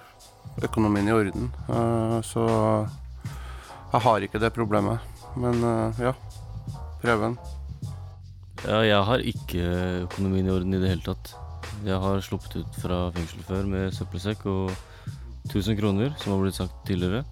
økonomien 0.64 1.08
i 1.08 1.12
orden. 1.12 1.50
Eh, 1.68 2.20
så 2.24 2.46
jeg 3.96 4.04
har 4.04 4.24
ikke 4.26 4.40
det 4.42 4.52
problemet. 4.52 5.00
Men 5.40 5.62
eh, 5.64 6.00
ja. 6.08 6.12
Prøven. 7.00 7.36
Ja, 8.64 8.80
jeg 8.84 9.02
har 9.08 9.24
ikke 9.24 9.64
økonomien 10.04 10.48
i 10.48 10.52
orden 10.52 10.76
i 10.76 10.80
det 10.80 10.90
hele 10.90 11.04
tatt. 11.04 11.32
Jeg 11.86 11.96
har 12.02 12.22
sluppet 12.24 12.58
ut 12.60 12.78
fra 12.82 13.06
fengsel 13.14 13.44
før 13.46 13.68
med 13.68 13.94
søppelsekk 13.94 14.46
og 14.52 14.72
1000 15.48 15.78
kroner, 15.78 16.14
som 16.20 16.34
har 16.34 16.42
blitt 16.42 16.58
sagt 16.58 16.76
tidligere. 16.88 17.22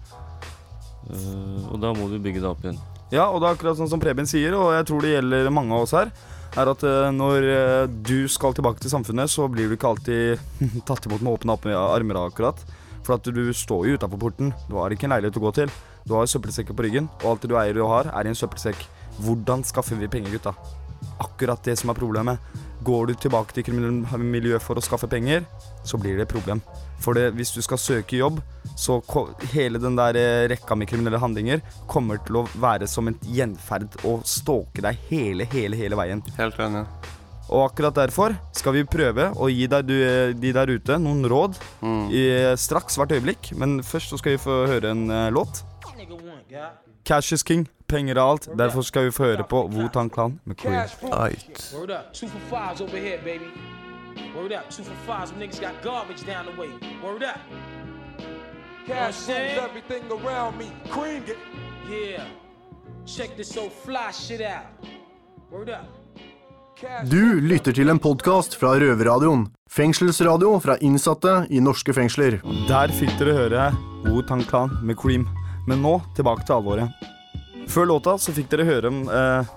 Uh, 1.05 1.73
og 1.73 1.81
da 1.83 1.91
må 1.97 2.07
du 2.09 2.17
bygge 2.21 2.41
det 2.41 2.49
opp 2.49 2.63
igjen. 2.63 2.79
Ja, 3.13 3.27
og 3.27 3.41
det 3.41 3.49
er 3.49 3.57
akkurat 3.57 3.77
sånn 3.77 3.91
som 3.91 4.01
Preben 4.01 4.29
sier, 4.29 4.55
og 4.57 4.71
jeg 4.73 4.87
tror 4.89 5.03
det 5.03 5.11
gjelder 5.11 5.51
mange 5.53 5.75
av 5.75 5.85
oss 5.85 5.93
her, 5.97 6.13
er 6.55 6.71
at 6.71 6.85
uh, 6.87 7.09
når 7.13 7.49
uh, 7.49 7.89
du 7.89 8.29
skal 8.31 8.55
tilbake 8.57 8.81
til 8.81 8.93
samfunnet, 8.93 9.29
så 9.29 9.49
blir 9.51 9.69
du 9.69 9.75
ikke 9.77 9.91
alltid 9.91 10.41
tatt 10.89 11.09
imot 11.09 11.25
med 11.25 11.35
åpne 11.35 11.75
armer, 11.77 12.21
akkurat. 12.25 12.63
For 13.05 13.19
at 13.19 13.27
du 13.29 13.43
står 13.53 13.89
jo 13.89 13.99
utafor 13.99 14.21
porten. 14.21 14.55
Du 14.69 14.79
har 14.79 14.93
ikke 14.93 15.05
en 15.09 15.13
leilighet 15.13 15.37
å 15.37 15.43
gå 15.43 15.51
til. 15.59 15.73
Du 16.05 16.13
har 16.13 16.27
søppelsekker 16.29 16.75
på 16.77 16.85
ryggen, 16.85 17.07
og 17.23 17.31
alt 17.31 17.45
det 17.45 17.49
du 17.49 17.55
eier 17.57 17.81
og 17.81 17.89
har, 17.89 18.11
er 18.13 18.27
i 18.27 18.29
en 18.29 18.37
søppelsekk. 18.37 18.83
Hvordan 19.25 19.63
skaffer 19.65 19.97
vi 19.97 20.09
penger, 20.11 20.35
gutta? 20.35 20.53
Akkurat 21.23 21.63
det 21.65 21.79
som 21.79 21.89
er 21.89 21.97
problemet. 21.97 22.61
Går 22.85 23.09
du 23.09 23.13
tilbake 23.17 23.55
til 23.55 23.65
kriminelle 23.65 24.19
miljø 24.21 24.59
for 24.61 24.77
å 24.77 24.83
skaffe 24.85 25.09
penger, 25.09 25.47
så 25.81 25.97
blir 25.97 26.19
det 26.19 26.27
et 26.27 26.35
problem. 26.35 26.61
For 27.01 27.17
det, 27.17 27.31
hvis 27.39 27.55
du 27.55 27.61
skal 27.65 27.81
søke 27.81 28.19
jobb, 28.19 28.37
så 28.77 28.99
hele 29.55 29.81
den 29.81 29.97
der 29.97 30.19
eh, 30.19 30.45
rekka 30.51 30.77
med 30.77 30.91
kriminelle 30.91 31.21
handlinger 31.21 31.65
kommer 31.89 32.21
til 32.21 32.43
å 32.43 32.47
være 32.61 32.85
som 32.91 33.09
en 33.09 33.17
gjenferd 33.25 33.97
og 34.05 34.21
stalke 34.29 34.85
deg 34.85 35.01
hele, 35.09 35.49
hele, 35.49 35.79
hele 35.79 35.97
veien. 35.97 36.21
Helt 36.37 36.61
enig. 36.61 36.85
Og 37.49 37.67
akkurat 37.67 37.97
derfor 37.97 38.33
skal 38.57 38.73
vi 38.77 38.87
prøve 38.89 39.31
å 39.37 39.49
gi 39.49 39.65
deg, 39.69 39.89
du, 39.89 39.95
eh, 40.05 40.33
de 40.37 40.53
der 40.53 40.69
ute 40.69 41.01
noen 41.01 41.25
råd 41.29 41.57
mm. 41.81 42.03
i, 42.13 42.25
straks 42.61 42.97
hvert 43.01 43.17
øyeblikk. 43.17 43.55
Men 43.57 43.79
først 43.85 44.13
så 44.13 44.21
skal 44.21 44.37
vi 44.37 44.45
få 44.45 44.65
høre 44.69 44.93
en 44.93 45.07
uh, 45.09 45.31
låt. 45.33 45.65
Cash 47.05 47.33
is 47.33 47.43
king. 47.43 47.67
Penger 47.87 48.15
er 48.15 48.31
alt. 48.31 48.49
Derfor 48.57 48.81
skal 48.81 49.05
vi 49.05 49.11
få 49.11 49.23
høre 49.23 49.43
på 49.49 49.67
Wu-Tang 49.73 50.13
Clan 50.13 50.39
med 50.45 50.55
Queen. 50.55 50.79
Right. 51.03 51.75
Word 51.77 51.89
up. 51.89 52.13
Two 52.13 52.27
for 52.27 52.39
fives 52.49 52.81
over 52.81 52.97
here, 52.97 53.17
baby. 53.17 53.49
Word 54.35 54.51
up. 54.51 54.69
Two 54.69 54.83
for 54.83 54.95
fives. 55.05 55.29
Some 55.29 55.39
niggas 55.39 55.61
got 55.61 55.75
garbage 55.83 56.23
down 56.25 56.45
the 56.45 56.55
way. 56.61 56.69
Word 57.03 57.23
up. 57.23 57.39
Cash 58.87 59.27
moves 59.27 59.57
everything 59.67 60.03
around 60.11 60.57
me. 60.57 60.71
Cream 60.89 61.23
it. 61.27 61.37
Yeah. 61.89 62.25
Check 63.05 63.37
this 63.37 63.49
so 63.49 63.69
fly 63.69 64.11
shit 64.11 64.41
out. 64.41 64.65
Word 65.51 65.69
up. 65.69 65.85
Du 67.11 67.39
lytter 67.39 67.71
til 67.71 67.89
en 67.89 67.99
podkast 67.99 68.55
fra 68.59 68.73
Røverradioen. 68.75 69.47
Fengselsradio 69.71 70.59
fra 70.59 70.75
innsatte 70.81 71.45
i 71.49 71.61
norske 71.63 71.93
fengsler. 71.95 72.41
Der 72.67 72.91
fikk 72.91 73.15
dere 73.21 73.37
høre 73.37 73.69
Wu-Tang 74.03 74.43
Clan 74.49 74.75
med 74.83 74.99
Cream. 74.99 75.23
Men 75.65 75.81
nå 75.81 75.97
tilbake 76.17 76.45
til 76.45 76.57
alvoret. 76.57 77.05
Før 77.71 77.89
låta 77.89 78.17
så 78.21 78.33
fikk 78.35 78.51
dere 78.51 78.67
høre 78.67 78.91
om 78.91 79.01
eh, 79.09 79.55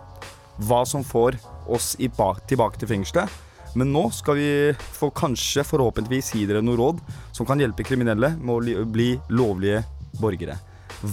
hva 0.68 0.81
som 0.88 1.05
får 1.05 1.37
oss 1.68 1.92
tilbake 2.01 2.81
til 2.81 2.88
fengselet. 2.88 3.29
Men 3.77 3.92
nå 3.92 4.07
skal 4.16 4.38
vi 4.38 4.51
få 4.97 5.11
kanskje, 5.14 5.66
forhåpentligvis, 5.68 6.33
gi 6.35 6.47
dere 6.49 6.64
noen 6.64 6.81
råd 6.81 7.03
som 7.37 7.47
kan 7.47 7.61
hjelpe 7.61 7.85
kriminelle 7.87 8.33
med 8.40 8.73
å 8.73 8.87
bli 8.88 9.11
lovlige 9.29 9.85
borgere. 10.18 10.57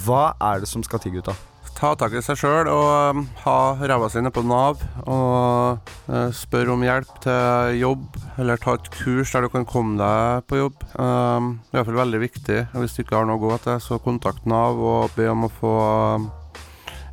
Hva 0.06 0.32
er 0.40 0.64
det 0.64 0.72
som 0.72 0.84
skal 0.86 1.04
til, 1.04 1.20
gutta? 1.20 1.36
Ta 1.76 1.90
tak 2.00 2.14
i 2.16 2.22
seg 2.24 2.38
sjøl 2.40 2.70
og 2.72 3.18
um, 3.18 3.26
ha 3.44 3.56
ræva 3.76 4.08
si 4.08 4.22
på 4.32 4.44
Nav. 4.48 4.80
Og 5.12 5.90
spør 6.08 6.32
spørre 6.38 6.72
om 6.72 6.86
hjelp 6.86 7.12
til 7.26 7.82
jobb, 7.82 8.16
eller 8.40 8.62
ta 8.64 8.78
et 8.78 8.88
kurs 8.94 9.34
der 9.36 9.44
du 9.44 9.50
kan 9.52 9.68
komme 9.68 10.00
deg 10.00 10.48
på 10.48 10.62
jobb. 10.62 10.86
Um, 10.96 11.58
det 11.68 11.76
er 11.76 11.82
iallfall 11.82 12.00
veldig 12.00 12.22
viktig. 12.24 12.60
Hvis 12.80 12.96
du 12.96 13.04
ikke 13.04 13.20
har 13.20 13.28
noe 13.28 13.36
å 13.36 13.44
gå 13.44 13.60
til, 13.66 13.84
så 13.84 14.00
kontakt 14.00 14.48
Nav 14.48 14.80
og 14.80 15.12
be 15.18 15.28
om 15.34 15.50
å 15.50 15.52
få 15.52 15.76
um, 16.16 16.30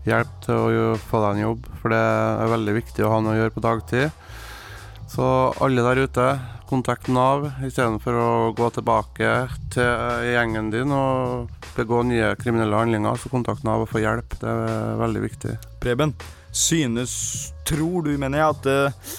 hjelp 0.06 0.38
til 0.46 0.54
å 0.54 0.96
få 1.10 1.24
deg 1.24 1.36
en 1.36 1.44
jobb, 1.48 1.66
for 1.82 1.94
det 1.94 2.02
er 2.02 2.54
veldig 2.54 2.78
viktig 2.78 3.06
å 3.06 3.12
ha 3.16 3.20
noe 3.22 3.34
å 3.34 3.40
gjøre 3.42 3.56
på 3.56 3.66
dagtid. 3.66 4.22
Så 5.10 5.26
alle 5.60 5.84
der 5.84 6.06
ute, 6.06 6.28
kontakt 6.72 7.10
Nav 7.12 7.50
istedenfor 7.66 8.16
å 8.16 8.30
gå 8.56 8.68
tilbake 8.72 9.32
til 9.74 10.28
gjengen 10.32 10.70
din 10.72 10.92
og 10.96 11.52
begå 11.76 12.02
nye 12.08 12.32
kriminelle 12.40 12.78
handlinger. 12.80 13.20
Så 13.20 13.32
kontakt 13.32 13.66
Nav 13.66 13.84
og 13.84 13.90
få 13.92 14.00
hjelp. 14.02 14.38
Det 14.40 14.48
er 14.48 14.96
veldig 15.00 15.24
viktig. 15.26 15.56
Preben, 15.82 16.14
synes, 16.52 17.14
tror 17.68 18.06
du, 18.06 18.14
mener 18.20 18.42
jeg, 18.42 18.56
at 18.56 18.70
uh, 18.70 19.12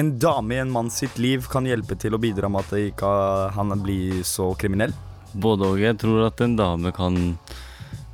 en 0.00 0.12
dame 0.22 0.56
i 0.56 0.60
en 0.62 0.72
mann 0.72 0.92
sitt 0.92 1.18
liv 1.20 1.48
kan 1.50 1.66
hjelpe 1.68 1.96
til 2.00 2.16
å 2.16 2.20
bidra 2.22 2.50
med 2.52 2.66
at 2.66 2.76
ikke, 2.78 3.14
han 3.56 3.74
blir 3.84 4.20
så 4.26 4.52
kriminell? 4.60 4.94
Både 5.32 5.72
og. 5.72 5.80
Jeg 5.80 5.98
tror 6.02 6.28
at 6.28 6.40
en 6.44 6.56
dame 6.58 6.92
kan 6.96 7.16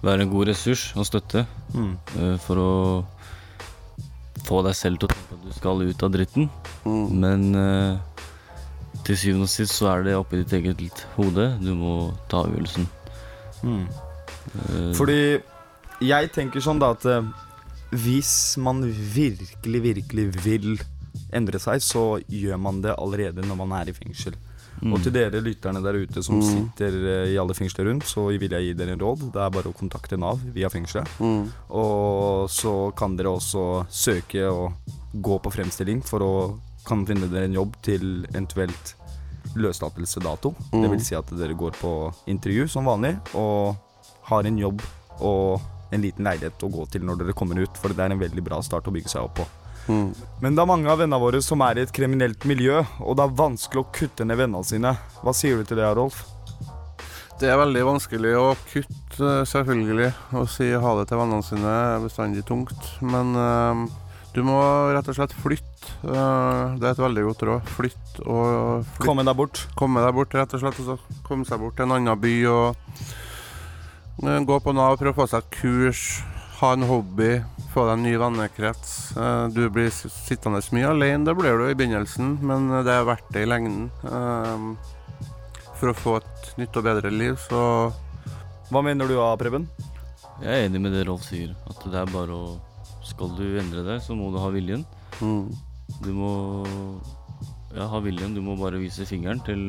være 0.07 0.27
en 0.27 0.31
god 0.33 0.53
ressurs 0.53 0.91
og 0.95 1.09
støtte 1.09 1.47
mm. 1.75 1.93
uh, 2.21 2.35
for 2.47 2.63
å 2.63 2.73
få 4.47 4.61
deg 4.63 4.77
selv 4.79 5.01
til 5.01 5.09
å 5.09 5.15
tenke 5.15 5.39
at 5.39 5.47
du 5.47 5.55
skal 5.57 5.83
ut 5.83 6.05
av 6.07 6.13
dritten. 6.15 6.51
Mm. 6.87 7.07
Men 7.23 7.49
uh, 7.57 8.16
til 9.07 9.19
syvende 9.21 9.47
og 9.47 9.53
sist 9.53 9.77
så 9.79 9.93
er 9.93 10.07
det 10.07 10.17
oppi 10.19 10.41
ditt 10.43 10.53
eget 10.59 11.05
hode. 11.17 11.47
Du 11.63 11.73
må 11.79 11.93
ta 12.31 12.43
avgjørelsen. 12.45 12.89
Mm. 13.63 13.85
Uh, 14.57 14.93
Fordi 14.99 15.21
jeg 16.05 16.33
tenker 16.35 16.63
sånn 16.65 16.83
da 16.83 16.91
at 16.97 17.07
hvis 17.95 18.57
man 18.59 18.83
virkelig, 18.85 19.81
virkelig 19.85 20.27
vil 20.45 20.75
endre 21.35 21.59
seg, 21.63 21.81
så 21.83 22.19
gjør 22.29 22.59
man 22.61 22.83
det 22.85 22.97
allerede 22.99 23.45
når 23.47 23.61
man 23.63 23.73
er 23.79 23.91
i 23.91 23.95
fengsel. 23.97 24.35
Mm. 24.83 24.93
Og 24.93 25.01
til 25.01 25.15
dere 25.15 25.41
lytterne 25.41 25.81
der 25.81 25.97
ute 26.03 26.23
som 26.23 26.37
Mm. 26.37 26.43
sitter 26.45 26.93
eh, 27.09 27.33
i 27.33 27.39
alle 27.41 27.55
fengsler 27.55 27.87
rundt, 27.89 28.05
så 28.05 28.27
vil 28.29 28.51
jeg 28.51 28.63
gi 28.63 28.73
dere 28.75 28.93
en 28.93 29.01
råd. 29.01 29.33
Det 29.33 29.41
er 29.41 29.51
bare 29.51 29.71
å 29.71 29.77
kontakte 29.77 30.19
Nav 30.19 30.39
via 30.53 30.69
fengselet. 30.69 31.09
Mm. 31.19 31.47
Og 31.71 32.51
så 32.51 32.93
kan 32.95 33.17
dere 33.17 33.33
også 33.33 33.87
søke 33.89 34.45
og 34.51 34.73
gå 35.15 35.39
på 35.41 35.53
fremstilling 35.55 36.03
for 36.05 36.21
å 36.21 36.61
kan 36.87 37.07
finne 37.07 37.31
dere 37.33 37.49
en 37.49 37.57
jobb 37.57 37.73
til 37.83 38.27
eventuelt 38.29 38.95
løslatelsesdato. 39.59 40.53
Mm. 40.73 40.83
Det 40.83 40.93
vil 40.93 41.05
si 41.05 41.17
at 41.19 41.33
dere 41.37 41.57
går 41.59 41.77
på 41.81 41.93
intervju 42.33 42.69
som 42.71 42.89
vanlig 42.89 43.17
og 43.35 43.77
har 44.31 44.47
en 44.49 44.59
jobb 44.59 44.83
og 45.25 45.95
en 45.95 46.03
liten 46.03 46.27
leilighet 46.27 46.65
å 46.67 46.73
gå 46.73 46.87
til 46.91 47.05
når 47.07 47.21
dere 47.23 47.37
kommer 47.37 47.61
ut, 47.63 47.79
for 47.79 47.95
det 47.95 48.03
er 48.03 48.15
en 48.15 48.23
veldig 48.23 48.45
bra 48.45 48.59
start 48.65 48.89
å 48.91 48.95
bygge 48.95 49.13
seg 49.13 49.29
opp 49.29 49.39
på. 49.41 49.47
Mm. 49.87 50.09
Men 50.43 50.57
det 50.57 50.63
er 50.63 50.69
mange 50.69 50.91
av 50.91 50.99
vennene 50.99 51.23
våre 51.23 51.41
som 51.45 51.63
er 51.63 51.79
i 51.79 51.85
et 51.87 51.93
kriminelt 51.95 52.47
miljø, 52.49 52.81
og 53.01 53.19
det 53.19 53.27
er 53.27 53.37
vanskelig 53.39 53.85
å 53.85 53.91
kutte 53.95 54.27
ned 54.27 54.41
vennene 54.41 54.67
sine. 54.67 54.97
Hva 55.23 55.35
sier 55.37 55.61
du 55.61 55.69
til 55.69 55.79
det, 55.79 55.93
Rolf? 55.95 56.25
Det 57.37 57.51
er 57.53 57.61
veldig 57.61 57.83
vanskelig 57.85 58.33
å 58.41 58.47
kutte, 58.71 59.31
selvfølgelig. 59.51 60.11
Å 60.41 60.47
si 60.49 60.71
ha 60.73 60.93
det 60.99 61.07
til 61.11 61.21
vennene 61.21 61.45
sine 61.45 61.73
er 61.93 62.03
bestandig 62.03 62.47
tungt. 62.49 62.91
Men 63.05 63.37
eh, 63.37 63.83
du 64.33 64.41
må 64.47 64.57
rett 64.97 65.11
og 65.13 65.19
slett 65.19 65.37
flytte. 65.45 65.66
Eh, 66.07 66.77
det 66.79 66.87
er 66.87 66.93
et 66.95 67.01
veldig 67.03 67.25
godt 67.27 67.43
råd. 67.49 67.71
Flytt 67.77 68.21
og 68.23 68.85
flytt. 68.87 69.03
Komme 69.09 69.25
deg 69.27 69.37
bort. 69.39 69.63
Komme 69.79 70.05
deg 70.05 70.15
bort, 70.15 70.35
rett 70.39 70.55
og 70.55 70.63
slett. 70.63 70.79
Og 70.83 70.91
så 70.93 71.21
komme 71.27 71.47
seg 71.49 71.59
bort 71.63 71.77
til 71.79 71.89
en 71.89 71.97
annen 71.97 72.21
by 72.23 72.35
og 72.53 73.03
eh, 74.23 74.41
gå 74.47 74.59
på 74.63 74.75
Nav, 74.77 74.97
prøve 75.01 75.17
å 75.17 75.21
få 75.25 75.29
seg 75.35 75.49
kurs, 75.59 76.05
ha 76.61 76.71
en 76.77 76.87
hobby, 76.89 77.33
få 77.75 77.89
deg 77.89 77.97
en 77.99 78.07
ny 78.07 78.15
vennekrets. 78.23 78.95
Eh, 79.19 79.43
Du 79.57 79.65
blir 79.73 79.91
sittende 79.91 80.63
mye 80.77 80.93
alene, 80.95 81.27
det 81.27 81.35
blir 81.41 81.59
du 81.59 81.67
i 81.73 81.77
begynnelsen, 81.79 82.37
men 82.47 82.71
det 82.87 82.95
er 82.95 83.09
verdt 83.11 83.33
det 83.35 83.43
i 83.45 83.51
lengden. 83.51 83.91
For 85.77 85.91
å 85.93 85.97
få 85.99 86.17
et 86.23 86.55
nytt 86.57 86.77
og 86.79 86.87
bedre 86.87 87.11
liv, 87.13 87.35
så 87.51 87.93
Hva 88.71 88.81
mener 88.83 89.07
du 89.07 89.15
da, 89.15 89.29
Preben? 89.39 89.67
Jeg 90.41 90.49
er 90.53 90.65
enig 90.67 90.81
med 90.83 90.93
det 90.93 91.05
Rolf 91.07 91.23
sier. 91.29 91.53
At 91.71 91.85
det 91.85 91.99
er 92.01 92.09
bare 92.11 92.35
å 92.35 92.57
Skal 93.07 93.31
du 93.39 93.45
endre 93.61 93.85
deg, 93.87 94.01
så 94.03 94.17
må 94.19 94.33
du 94.35 94.41
ha 94.43 94.49
viljen. 94.51 94.83
Mm. 95.21 95.53
Du 96.03 96.13
må 96.13 96.31
ja, 97.77 97.87
ha 97.91 98.01
viljen. 98.05 98.35
Du 98.37 98.43
må 98.45 98.57
bare 98.59 98.81
vise 98.81 99.07
fingeren 99.09 99.43
til 99.47 99.67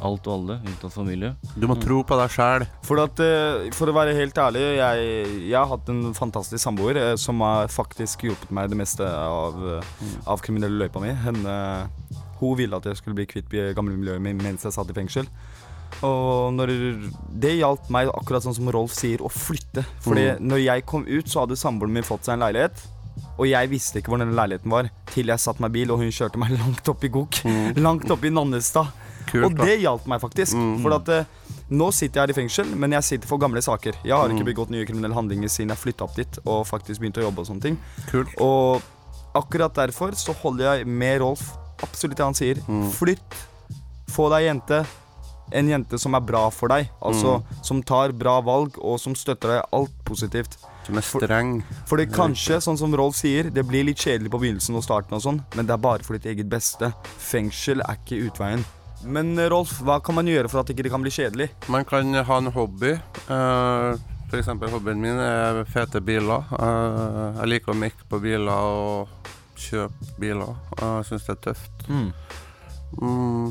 alt 0.00 0.26
og 0.30 0.32
alle, 0.36 0.56
unntatt 0.64 0.94
familie. 0.94 1.32
Du 1.58 1.66
må 1.68 1.74
tro 1.80 1.98
på 2.06 2.16
deg 2.20 2.30
sjæl. 2.32 2.64
For, 2.86 3.02
eh, 3.02 3.66
for 3.76 3.90
å 3.90 3.94
være 3.96 4.14
helt 4.16 4.38
ærlig, 4.38 4.62
jeg, 4.78 5.08
jeg 5.50 5.56
har 5.58 5.68
hatt 5.72 5.90
en 5.92 6.14
fantastisk 6.16 6.62
samboer 6.62 7.00
eh, 7.00 7.14
som 7.20 7.42
har 7.44 7.68
faktisk 7.72 8.22
hjulpet 8.28 8.52
meg 8.54 8.70
det 8.70 8.78
meste 8.80 9.04
av, 9.04 9.58
eh, 9.80 9.94
av 10.30 10.40
kriminelle 10.46 10.78
løypa 10.86 11.02
mi. 11.02 11.10
Henne, 11.26 11.56
hun 12.40 12.54
ville 12.56 12.78
at 12.78 12.86
jeg 12.88 13.00
skulle 13.00 13.18
bli 13.18 13.26
kvitt 13.28 13.50
gamle 13.76 13.98
miljøet 13.98 14.22
mitt 14.24 14.40
mens 14.40 14.64
jeg 14.64 14.72
satt 14.78 14.94
i 14.94 14.96
fengsel. 14.96 15.28
Og 16.06 16.54
når 16.54 16.70
det 17.42 17.56
hjalp 17.58 17.90
meg, 17.92 18.08
akkurat 18.14 18.46
sånn 18.46 18.54
som 18.56 18.70
Rolf 18.72 18.94
sier, 18.94 19.20
å 19.26 19.28
flytte. 19.28 19.82
Fordi 20.06 20.30
Mm. 20.38 20.46
når 20.52 20.64
jeg 20.64 20.86
kom 20.86 21.04
ut, 21.04 21.26
så 21.28 21.42
hadde 21.42 21.58
samboeren 21.58 21.92
min 21.92 22.06
fått 22.06 22.24
seg 22.24 22.38
en 22.38 22.46
leilighet. 22.46 22.78
Og 23.40 23.46
jeg 23.48 23.70
visste 23.72 23.98
ikke 24.00 24.12
hvor 24.12 24.20
denne 24.20 24.36
leiligheten 24.36 24.70
var, 24.72 24.90
til 25.10 25.26
jeg 25.32 25.40
satte 25.40 25.62
meg 25.64 25.70
i 25.72 25.78
bil 25.80 25.92
og 25.94 26.02
hun 26.02 26.10
kjørte 26.12 26.38
meg 26.40 26.52
langt 26.60 26.88
opp 26.92 27.04
i 27.04 27.08
Gok. 27.12 27.40
Langt 27.80 28.10
opp 28.12 28.24
i 28.24 28.30
Nannestad. 28.34 28.90
Kult, 29.30 29.44
og 29.46 29.58
det 29.62 29.76
hjalp 29.80 30.06
meg 30.10 30.20
faktisk. 30.22 30.56
For 30.82 30.94
at 30.96 31.08
uh, 31.14 31.58
nå 31.70 31.90
sitter 31.94 32.18
jeg 32.18 32.24
her 32.26 32.32
i 32.32 32.38
fengsel, 32.40 32.70
men 32.74 32.96
jeg 32.96 33.06
sitter 33.06 33.30
for 33.30 33.38
gamle 33.38 33.60
saker. 33.62 34.00
Jeg 34.02 34.16
har 34.16 34.32
ikke 34.32 34.42
Mm. 34.42 34.48
begått 34.50 34.70
nye 34.74 34.86
kriminelle 34.88 35.14
handlinger 35.14 35.48
siden 35.52 35.70
jeg 35.70 35.78
flytta 35.78 36.04
opp 36.08 36.16
dit 36.18 36.38
og 36.44 36.64
faktisk 36.66 37.00
begynte 37.00 37.22
å 37.22 37.28
jobbe 37.28 37.44
og 37.44 37.46
sånne 37.52 37.62
ting. 37.68 37.76
Kult. 38.10 38.32
Og 38.42 38.82
akkurat 39.38 39.76
derfor 39.76 40.16
så 40.18 40.34
holder 40.40 40.80
jeg 40.80 40.86
med 40.90 41.20
Rolf 41.22 41.44
absolutt 41.84 42.16
det 42.18 42.26
han 42.26 42.34
sier. 42.34 42.58
Flytt. 42.96 43.38
Få 44.10 44.26
deg 44.34 44.48
jente. 44.48 44.82
En 45.54 45.66
jente 45.70 45.98
som 45.98 46.14
er 46.18 46.20
bra 46.26 46.48
for 46.54 46.70
deg. 46.72 46.90
Altså 47.02 47.38
som 47.66 47.80
tar 47.86 48.12
bra 48.18 48.40
valg, 48.42 48.76
og 48.82 48.98
som 49.02 49.14
støtter 49.18 49.56
deg 49.56 49.64
alt 49.78 49.94
positivt. 50.06 50.58
Er 50.98 51.06
streng. 51.06 51.54
For 51.86 52.00
det 52.00 52.10
kanskje, 52.14 52.58
sånn 52.64 52.78
som 52.80 52.94
Rolf 52.96 53.18
sier, 53.20 53.50
det 53.54 53.64
blir 53.68 53.86
litt 53.86 54.02
kjedelig 54.02 54.32
på 54.32 54.40
begynnelsen 54.42 54.78
og 54.78 54.84
starten 54.86 55.16
og 55.18 55.24
sånn, 55.24 55.40
men 55.54 55.68
det 55.68 55.76
er 55.76 55.82
bare 55.82 56.06
for 56.06 56.18
ditt 56.18 56.28
eget 56.32 56.50
beste. 56.50 56.92
Fengsel 57.30 57.84
er 57.86 58.00
ikke 58.00 58.20
utveien. 58.28 58.64
Men 59.04 59.32
eh, 59.38 59.48
Rolf, 59.52 59.78
hva 59.84 60.00
kan 60.04 60.18
man 60.18 60.28
gjøre 60.28 60.50
for 60.52 60.62
at 60.62 60.72
ikke 60.72 60.84
det 60.86 60.92
kan 60.92 61.04
bli 61.04 61.12
kjedelig? 61.14 61.48
Man 61.72 61.86
kan 61.88 62.12
ha 62.14 62.40
en 62.42 62.52
hobby. 62.52 62.96
Uh, 63.30 63.96
for 64.30 64.38
eksempel 64.40 64.70
hobbyen 64.72 65.00
min 65.00 65.18
er 65.24 65.62
fete 65.70 66.02
biler. 66.04 66.44
Uh, 66.52 67.40
jeg 67.40 67.54
liker 67.54 67.72
å 67.74 67.80
mekke 67.80 68.06
på 68.10 68.20
biler 68.22 68.52
og 68.52 69.32
kjøpe 69.60 70.14
biler. 70.20 70.54
Jeg 70.80 71.08
syns 71.08 71.26
det 71.26 71.34
er 71.36 71.42
tøft. 71.48 71.88
Mm. 71.88 72.12
Mm, 73.00 73.50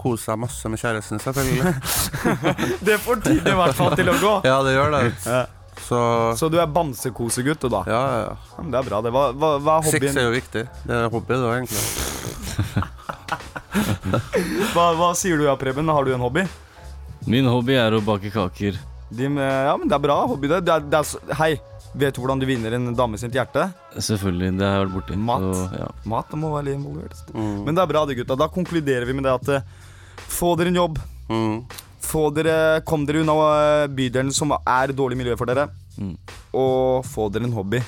Kose 0.00 0.26
seg 0.26 0.40
masse 0.42 0.68
med 0.68 0.80
kjæresten, 0.80 1.20
selvfølgelig. 1.22 1.74
det 2.88 2.96
får 3.00 3.20
tiden 3.24 3.52
i 3.54 3.58
hvert 3.60 3.76
fall 3.78 3.94
til 3.96 4.10
å 4.12 4.16
gå. 4.20 4.32
Ja, 4.50 4.58
det 4.66 4.74
gjør 4.76 4.96
det. 4.98 5.04
Ja. 5.24 5.44
Så, 5.84 5.98
Så 6.40 6.48
du 6.52 6.56
er 6.60 6.66
bamsekosegutt, 6.70 7.60
du, 7.60 7.68
da? 7.72 7.82
Ja, 7.90 8.00
ja, 8.14 8.20
Ja, 8.30 8.62
men 8.62 8.70
Det 8.72 8.78
er 8.80 8.86
bra. 8.88 9.00
det. 9.04 9.10
Hva, 9.12 9.24
hva, 9.36 9.50
hva 9.60 9.74
er 9.78 9.82
hobbyen? 9.88 10.14
Sex 10.14 10.16
er 10.16 10.24
jo 10.28 10.32
viktig. 10.34 10.62
Det 10.88 10.94
er 10.96 11.08
hobby, 11.12 11.34
da, 11.42 11.48
egentlig. 11.58 11.84
Hva, 14.74 14.86
hva 14.98 15.10
sier 15.18 15.38
du, 15.38 15.44
ja, 15.48 15.54
Preben? 15.58 15.88
Har 15.90 16.04
du 16.06 16.12
en 16.14 16.22
hobby? 16.22 16.44
Min 17.30 17.46
hobby 17.50 17.74
er 17.78 17.94
å 17.96 18.00
bake 18.04 18.30
kaker. 18.34 18.78
Din, 19.14 19.38
eh, 19.38 19.64
ja, 19.68 19.74
men 19.78 19.88
Det 19.88 19.94
er 19.96 20.02
bra 20.02 20.16
hobby, 20.26 20.48
det. 20.50 20.60
det, 20.66 20.72
er, 20.74 20.80
det 20.90 20.98
er, 21.00 21.34
hei, 21.38 21.52
vet 21.94 22.14
du 22.16 22.20
hvordan 22.22 22.40
du 22.42 22.46
vinner 22.48 22.74
en 22.76 22.94
dame 22.96 23.18
sitt 23.20 23.34
hjerte? 23.34 23.68
Selvfølgelig, 23.98 24.52
det 24.58 24.66
har 24.66 24.78
jeg 24.78 24.84
vært 24.86 24.96
borti. 24.98 25.18
Mat. 25.30 25.48
Så, 25.54 25.64
ja. 25.80 25.88
Mat 26.10 26.34
må 26.40 26.52
være 26.54 26.66
litt 26.70 26.78
involvert. 26.80 27.18
Mm. 27.34 27.56
Men 27.66 27.72
det 27.78 27.82
er 27.84 27.90
bra, 27.92 28.04
det, 28.08 28.18
gutta. 28.20 28.38
Da 28.40 28.48
konkluderer 28.52 29.06
vi 29.08 29.16
med 29.18 29.24
det 29.28 29.34
at 29.34 29.52
eh, 29.58 29.66
få 30.38 30.54
dere 30.60 30.72
en 30.72 30.80
jobb. 30.82 30.96
Mm. 31.30 31.56
Få 32.04 32.28
dere, 32.36 32.80
kom 32.86 33.06
dere 33.08 33.22
unna 33.24 33.34
eh, 33.82 33.88
bydelen 33.90 34.32
som 34.34 34.52
er 34.54 34.92
dårlig 34.94 35.16
miljø 35.18 35.36
for 35.40 35.50
dere. 35.50 35.68
Mm. 35.98 36.14
Og 36.54 37.04
få 37.08 37.28
dere 37.32 37.48
en 37.48 37.56
hobby. 37.56 37.80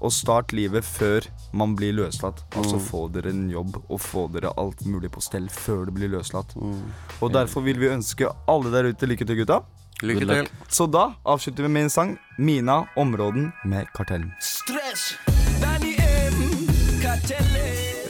Og 0.00 0.12
start 0.16 0.54
livet 0.56 0.84
før 0.86 1.26
man 1.52 1.74
blir 1.76 1.92
løslatt. 1.92 2.40
Altså 2.56 2.78
Mm. 2.78 2.84
få 2.86 3.00
dere 3.12 3.30
en 3.34 3.50
jobb 3.52 3.76
og 3.90 4.00
få 4.00 4.26
dere 4.32 4.52
alt 4.56 4.80
mulig 4.88 5.10
på 5.12 5.20
stell 5.22 5.48
før 5.52 5.84
du 5.86 5.92
blir 5.92 6.08
løslatt. 6.08 6.54
Mm. 6.56 6.80
Og 7.20 7.32
derfor 7.34 7.60
vil 7.62 7.78
vi 7.78 7.90
ønske 7.92 8.30
alle 8.48 8.70
der 8.72 8.88
ute 8.94 9.06
lykke 9.06 9.26
til, 9.28 9.36
gutta. 9.44 9.60
Lykke 10.02 10.26
til. 10.26 10.48
Så 10.72 10.86
da 10.90 11.10
avslutter 11.28 11.62
vi 11.66 11.68
med 11.68 11.82
en 11.84 11.90
sang. 11.90 12.18
Mina 12.38 12.86
Områden 12.96 13.52
med 13.64 13.86
Kartellen. 13.94 14.32
Stress. 14.40 15.16
Danny 15.60 15.96
M. 16.00 16.40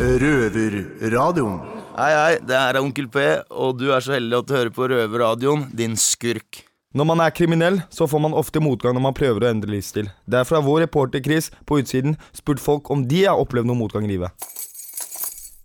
Røverradioen. 0.00 1.79
Hei, 2.00 2.12
hei, 2.16 2.36
det 2.48 2.54
er 2.56 2.78
Onkel 2.80 3.10
P, 3.12 3.20
og 3.52 3.74
du 3.76 3.90
er 3.92 4.00
så 4.00 4.14
heldig 4.14 4.38
at 4.38 4.46
du 4.48 4.54
hører 4.54 4.70
på 4.72 4.86
Røverradioen, 4.88 5.66
din 5.76 5.98
skurk. 6.00 6.62
Når 6.96 7.06
man 7.10 7.20
er 7.20 7.34
kriminell, 7.36 7.76
så 7.92 8.06
får 8.08 8.22
man 8.24 8.36
ofte 8.40 8.62
motgang 8.64 8.94
når 8.96 9.04
man 9.04 9.16
prøver 9.18 9.44
å 9.44 9.50
endre 9.50 9.68
livsstil. 9.74 10.08
Derfor 10.24 10.56
har 10.56 10.64
vår 10.64 10.80
reporter 10.86 11.20
Chris 11.20 11.50
på 11.68 11.82
utsiden 11.82 12.16
spurt 12.32 12.62
folk 12.64 12.88
om 12.94 13.02
de 13.10 13.26
har 13.26 13.36
opplevd 13.36 13.68
noe 13.68 13.76
motgang 13.82 14.08
i 14.08 14.14
livet. 14.14 14.32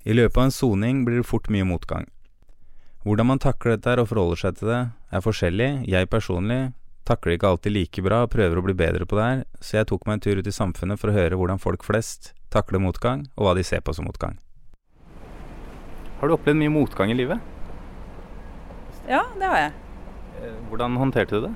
I 0.03 0.17
løpet 0.17 0.35
av 0.41 0.49
en 0.49 0.55
soning 0.57 1.05
blir 1.07 1.21
det 1.21 1.29
fort 1.29 1.47
mye 1.47 1.69
motgang. 1.69 2.09
Hvordan 3.07 3.31
man 3.31 3.39
takler 3.39 3.77
dette 3.77 3.95
og 4.03 4.11
forholder 4.11 4.41
seg 4.43 4.59
til 4.59 4.73
det, 4.73 4.81
er 5.15 5.23
forskjellig. 5.23 5.69
Jeg 5.87 6.11
personlig 6.11 6.61
takler 7.07 7.37
ikke 7.37 7.53
alltid 7.53 7.77
like 7.77 8.03
bra 8.03 8.25
og 8.25 8.33
prøver 8.35 8.59
å 8.59 8.65
bli 8.65 8.75
bedre 8.75 9.07
på 9.07 9.15
det 9.15 9.29
her, 9.29 9.45
så 9.63 9.79
jeg 9.79 9.87
tok 9.93 10.03
meg 10.03 10.19
en 10.19 10.27
tur 10.27 10.43
ut 10.43 10.51
i 10.51 10.59
samfunnet 10.59 10.99
for 10.99 11.13
å 11.13 11.15
høre 11.15 11.39
hvordan 11.39 11.63
folk 11.63 11.87
flest 11.87 12.33
takler 12.51 12.83
motgang, 12.83 13.23
og 13.39 13.47
hva 13.47 13.55
de 13.55 13.63
ser 13.63 13.87
på 13.87 13.95
som 13.95 14.09
motgang. 14.09 14.35
Har 16.19 16.27
du 16.27 16.33
opplevd 16.35 16.57
mye 16.61 16.71
motgang 16.73 17.11
i 17.11 17.17
livet? 17.17 17.39
Ja, 19.09 19.23
det 19.37 19.45
har 19.45 19.59
jeg. 19.59 19.71
Hvordan 20.69 20.97
håndterte 20.99 21.37
du 21.37 21.41
det? 21.47 21.53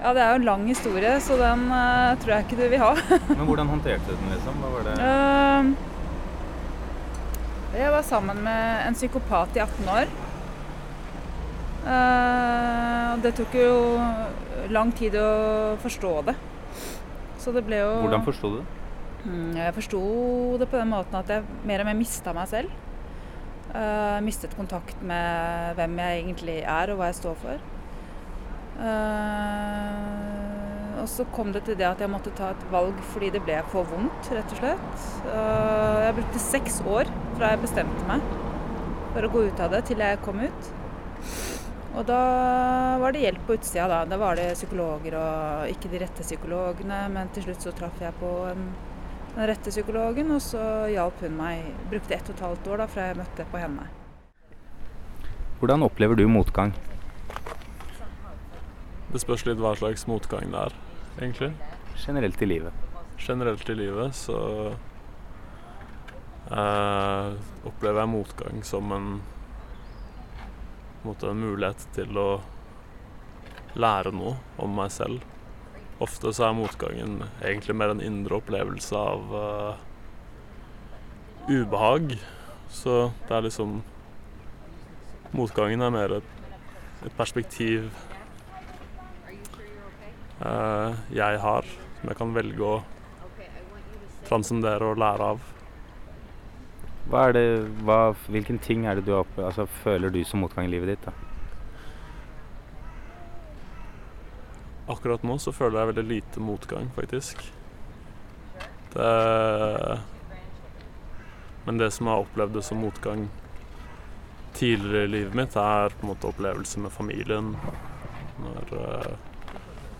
Ja, 0.00 0.14
Det 0.16 0.22
er 0.22 0.30
jo 0.32 0.38
en 0.40 0.48
lang 0.48 0.66
historie, 0.68 1.12
så 1.20 1.36
den 1.36 1.66
uh, 1.68 2.16
tror 2.20 2.32
jeg 2.34 2.44
ikke 2.46 2.56
du 2.56 2.68
vil 2.72 2.80
ha. 2.80 2.94
Men 3.36 3.46
hvordan 3.48 3.68
håndterte 3.68 4.08
du 4.08 4.14
den, 4.16 4.32
liksom? 4.32 4.54
Hva 4.62 4.68
var 4.74 4.82
det? 4.88 4.94
Uh, 5.00 5.62
jeg 7.80 7.92
var 7.92 8.02
sammen 8.02 8.40
med 8.44 8.86
en 8.88 8.96
psykopat 8.96 9.56
i 9.56 9.62
18 9.62 9.90
år. 9.94 10.06
Uh, 11.84 13.10
det 13.22 13.34
tok 13.38 13.54
jo 13.56 13.72
lang 14.72 14.92
tid 14.96 15.16
å 15.20 15.28
forstå 15.84 16.12
det. 16.28 16.36
Så 17.40 17.52
det 17.56 17.62
ble 17.64 17.78
jo 17.80 17.92
Hvordan 18.04 18.24
forsto 18.26 18.50
du 18.52 18.56
det? 18.60 18.66
Mm, 19.20 19.52
Jeg 19.56 19.74
forsto 19.76 20.00
det 20.60 20.68
på 20.68 20.80
den 20.80 20.88
måten 20.92 21.16
at 21.16 21.28
jeg 21.28 21.44
mer 21.68 21.82
og 21.82 21.88
mer 21.88 21.96
mista 21.98 22.32
meg 22.36 22.48
selv. 22.48 22.72
Eh, 23.70 24.20
mistet 24.26 24.56
kontakt 24.58 24.98
med 25.06 25.76
hvem 25.78 25.98
jeg 26.02 26.22
egentlig 26.24 26.56
er 26.64 26.90
og 26.90 26.98
hva 26.98 27.06
jeg 27.10 27.20
står 27.20 27.36
for. 27.38 27.56
Uh, 28.80 30.00
og 31.02 31.08
så 31.10 31.26
kom 31.34 31.50
det 31.52 31.62
til 31.66 31.76
det 31.76 31.84
at 31.84 32.00
jeg 32.00 32.08
måtte 32.08 32.32
ta 32.32 32.46
et 32.54 32.62
valg 32.72 32.96
fordi 33.12 33.28
det 33.34 33.42
ble 33.44 33.58
for 33.68 33.84
vondt, 33.90 34.30
rett 34.32 34.54
og 34.54 34.60
slett. 34.62 35.04
Uh, 35.26 35.98
jeg 36.06 36.16
brukte 36.16 36.40
seks 36.40 36.80
år 36.88 37.10
fra 37.36 37.52
jeg 37.52 37.60
bestemte 37.66 38.08
meg 38.08 38.24
for 39.12 39.26
å 39.26 39.32
gå 39.34 39.40
ut 39.50 39.60
av 39.60 39.74
det, 39.74 39.82
til 39.90 40.00
jeg 40.00 40.22
kom 40.24 40.40
ut. 40.40 40.70
Og 41.90 42.06
da 42.08 42.22
var 43.02 43.12
det 43.12 43.24
hjelp 43.26 43.42
på 43.44 43.56
utsida, 43.58 43.84
da. 43.90 44.00
Da 44.08 44.16
var 44.22 44.38
det 44.38 44.56
psykologer 44.56 45.12
og 45.18 45.74
ikke 45.74 45.90
de 45.92 46.00
rette 46.00 46.24
psykologene, 46.24 47.00
men 47.12 47.32
til 47.34 47.42
slutt 47.48 47.66
så 47.66 47.74
traff 47.76 48.00
jeg 48.00 48.16
på 48.22 48.30
en 48.48 48.62
den 49.34 49.46
rette 49.46 49.70
psykologen, 49.70 50.30
og 50.34 50.42
så 50.42 50.62
hjalp 50.90 51.22
hun 51.24 51.36
meg. 51.38 51.72
Brukte 51.90 52.16
ett 52.16 52.28
og 52.28 52.36
et 52.36 52.44
halvt 52.44 52.70
år 52.72 52.82
da 52.82 52.86
fra 52.90 53.08
jeg 53.08 53.18
møtte 53.20 53.46
på 53.50 53.60
henne. 53.62 53.88
Hvordan 55.60 55.84
opplever 55.84 56.16
du 56.16 56.24
motgang? 56.28 56.72
Det 59.10 59.20
spørs 59.20 59.42
litt 59.48 59.58
hva 59.60 59.74
slags 59.76 60.06
motgang 60.08 60.52
det 60.52 60.60
er, 60.68 60.76
egentlig. 61.18 61.50
Generelt 62.00 62.42
i 62.42 62.48
livet. 62.48 62.86
Generelt 63.20 63.68
i 63.68 63.74
livet 63.76 64.14
så 64.16 64.38
eh, 66.48 67.32
opplever 67.68 68.00
jeg 68.00 68.12
motgang 68.14 68.62
som 68.64 68.94
en, 68.96 69.10
en, 69.18 71.02
måte 71.04 71.28
en 71.28 71.42
mulighet 71.42 71.84
til 71.98 72.16
å 72.16 72.30
lære 73.76 74.14
noe 74.16 74.38
om 74.62 74.72
meg 74.78 74.94
selv. 74.94 75.26
Ofte 76.00 76.32
så 76.32 76.46
er 76.46 76.56
motgangen 76.56 77.18
egentlig 77.44 77.76
mer 77.76 77.92
en 77.92 78.00
indre 78.00 78.38
opplevelse 78.40 78.96
av 78.96 79.34
uh, 79.36 79.80
ubehag. 81.50 82.14
Så 82.72 83.10
det 83.28 83.36
er 83.36 83.48
liksom 83.48 83.80
Motgangen 85.30 85.84
er 85.86 85.92
mer 85.94 86.12
et, 86.16 86.30
et 87.06 87.12
perspektiv 87.14 87.84
uh, 90.40 90.96
jeg 91.14 91.38
har, 91.44 91.68
som 92.00 92.10
jeg 92.10 92.18
kan 92.18 92.34
velge 92.34 92.66
å 92.66 92.80
transcendere 94.26 94.90
og 94.90 94.98
lære 94.98 95.32
av. 95.36 95.48
Hva 97.10 97.28
er 97.28 97.36
det, 97.36 97.46
hva, 97.86 98.00
hvilken 98.26 98.58
ting 98.62 98.88
er 98.90 98.98
det 98.98 99.06
du 99.06 99.14
altså, 99.14 99.68
føler 99.84 100.10
du 100.10 100.24
som 100.26 100.42
motgang 100.42 100.66
i 100.66 100.74
livet 100.74 100.96
ditt? 100.96 101.06
da? 101.06 101.29
Akkurat 104.90 105.22
nå 105.22 105.36
så 105.38 105.52
føler 105.54 105.78
jeg 105.78 105.90
veldig 105.92 106.06
lite 106.08 106.42
motgang, 106.42 106.90
faktisk. 106.96 107.44
Det 108.94 109.10
Men 111.64 111.78
det 111.78 111.90
som 111.94 112.06
jeg 112.08 112.16
har 112.16 112.24
opplevd 112.24 112.62
som 112.64 112.80
motgang 112.82 113.28
tidligere 114.56 115.04
i 115.04 115.10
livet 115.12 115.34
mitt, 115.36 115.56
er 115.56 115.92
på 115.94 116.06
en 116.06 116.10
måte 116.10 116.26
opplevelse 116.26 116.80
med 116.80 116.92
familien. 116.92 117.52
Når 118.40 118.72
uh, 118.74 119.12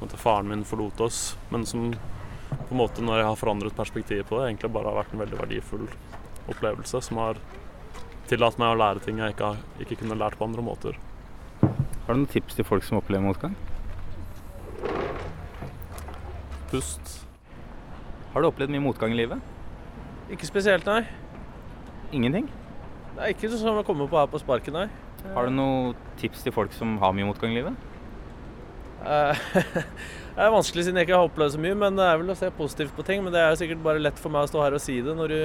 måte, 0.01 0.17
faren 0.17 0.49
min 0.49 0.65
forlot 0.65 1.01
oss. 1.01 1.37
Men 1.49 1.67
som 1.67 1.93
på 2.51 2.75
en 2.75 2.81
måte 2.81 3.05
når 3.05 3.23
jeg 3.23 3.29
har 3.29 3.39
forandret 3.39 3.77
perspektivet 3.77 4.27
på 4.29 4.41
det, 4.41 4.49
egentlig 4.49 4.73
bare 4.75 4.91
har 4.91 5.03
vært 5.03 5.15
en 5.15 5.23
veldig 5.23 5.39
verdifull 5.45 5.87
opplevelse 6.51 7.03
som 7.07 7.21
har 7.23 7.39
tillatt 8.31 8.59
meg 8.59 8.75
å 8.75 8.79
lære 8.81 9.05
ting 9.05 9.21
jeg 9.21 9.37
ikke, 9.37 9.55
ikke 9.85 10.03
kunne 10.03 10.19
lært 10.19 10.39
på 10.39 10.49
andre 10.49 10.65
måter. 10.65 10.99
Har 11.63 12.15
du 12.15 12.23
noen 12.23 12.31
tips 12.31 12.59
til 12.59 12.67
folk 12.67 12.87
som 12.87 12.99
opplever 12.99 13.27
motgang? 13.27 13.55
Pust. 16.71 17.15
Har 18.33 18.43
du 18.43 18.49
opplevd 18.51 18.71
mye 18.71 18.85
motgang 18.85 19.15
i 19.15 19.19
livet? 19.19 19.43
Ikke 20.31 20.47
spesielt, 20.47 20.87
nei. 20.87 21.03
Ingenting? 22.15 22.47
Det 23.17 23.25
er 23.25 23.35
ikke 23.35 23.51
sånn 23.51 23.65
som 23.65 23.81
jeg 23.81 23.89
kommer 23.89 24.11
på 24.11 24.19
her 24.21 24.31
på 24.31 24.39
sparket, 24.43 24.75
nei. 24.75 24.87
Har 25.35 25.49
du 25.49 25.53
noen 25.53 25.99
tips 26.21 26.45
til 26.47 26.55
folk 26.55 26.73
som 26.77 26.95
har 27.03 27.13
mye 27.17 27.27
motgang 27.29 27.53
i 27.53 27.59
livet? 27.59 27.89
Eh, 29.01 29.43
det 30.37 30.47
er 30.47 30.55
vanskelig 30.55 30.87
siden 30.87 31.01
jeg 31.01 31.09
ikke 31.09 31.19
har 31.19 31.29
opplevd 31.29 31.57
så 31.57 31.61
mye, 31.67 31.77
men 31.83 31.99
det 31.99 32.07
er 32.07 32.23
vel 32.23 32.33
å 32.33 32.39
se 32.39 32.53
positivt 32.55 32.95
på 32.97 33.05
ting. 33.07 33.25
Men 33.27 33.35
det 33.35 33.43
er 33.43 33.59
sikkert 33.59 33.83
bare 33.85 34.03
lett 34.03 34.23
for 34.23 34.33
meg 34.33 34.47
å 34.47 34.53
stå 34.53 34.63
her 34.65 34.79
og 34.79 34.85
si 34.85 35.01
det 35.05 35.17
når 35.19 35.35
du 35.35 35.43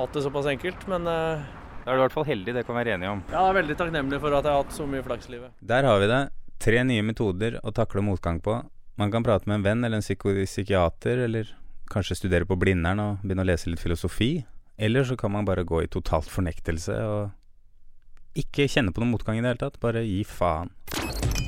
alt 0.00 0.12
det 0.14 0.24
såpass 0.24 0.46
enkelt, 0.46 0.84
men 0.90 1.06
uh, 1.10 1.46
Da 1.84 1.90
er 1.90 1.96
du 1.96 2.00
i 2.00 2.04
hvert 2.04 2.14
fall 2.14 2.28
heldig, 2.28 2.52
det 2.54 2.62
kan 2.66 2.76
vi 2.76 2.82
være 2.84 2.96
enige 2.96 3.14
om. 3.16 3.22
Ja, 3.28 3.40
jeg 3.40 3.52
er 3.52 3.56
veldig 3.60 3.76
takknemlig 3.80 4.20
for 4.22 4.36
at 4.36 4.46
jeg 4.46 4.54
har 4.54 4.62
hatt 4.62 4.76
så 4.76 4.86
mye 4.86 5.04
flaks 5.06 5.30
i 5.30 5.34
livet. 5.34 5.54
Der 5.72 5.88
har 5.88 6.02
vi 6.02 6.10
det. 6.10 6.20
Tre 6.60 6.84
nye 6.86 7.04
metoder 7.06 7.56
å 7.64 7.72
takle 7.74 8.04
motgang 8.04 8.38
på. 8.44 8.60
Man 9.00 9.08
kan 9.08 9.24
prate 9.24 9.48
med 9.48 9.60
en 9.60 9.64
venn 9.64 9.84
eller 9.86 10.02
en 10.02 10.44
psykiater, 10.44 11.22
eller 11.24 11.48
kanskje 11.88 12.18
studere 12.18 12.44
på 12.44 12.58
Blindern 12.60 13.00
og 13.00 13.22
begynne 13.24 13.46
å 13.46 13.48
lese 13.48 13.70
litt 13.72 13.80
filosofi. 13.80 14.42
Eller 14.76 15.06
så 15.08 15.16
kan 15.16 15.32
man 15.32 15.46
bare 15.48 15.64
gå 15.64 15.80
i 15.80 15.88
totalt 15.88 16.28
fornektelse 16.28 16.98
og 17.08 18.36
ikke 18.36 18.68
kjenne 18.68 18.92
på 18.92 19.00
noen 19.00 19.14
motgang 19.14 19.38
i 19.38 19.42
det 19.42 19.54
hele 19.54 19.62
tatt. 19.62 19.80
Bare 19.80 20.04
gi 20.04 20.20
faen. 20.28 20.68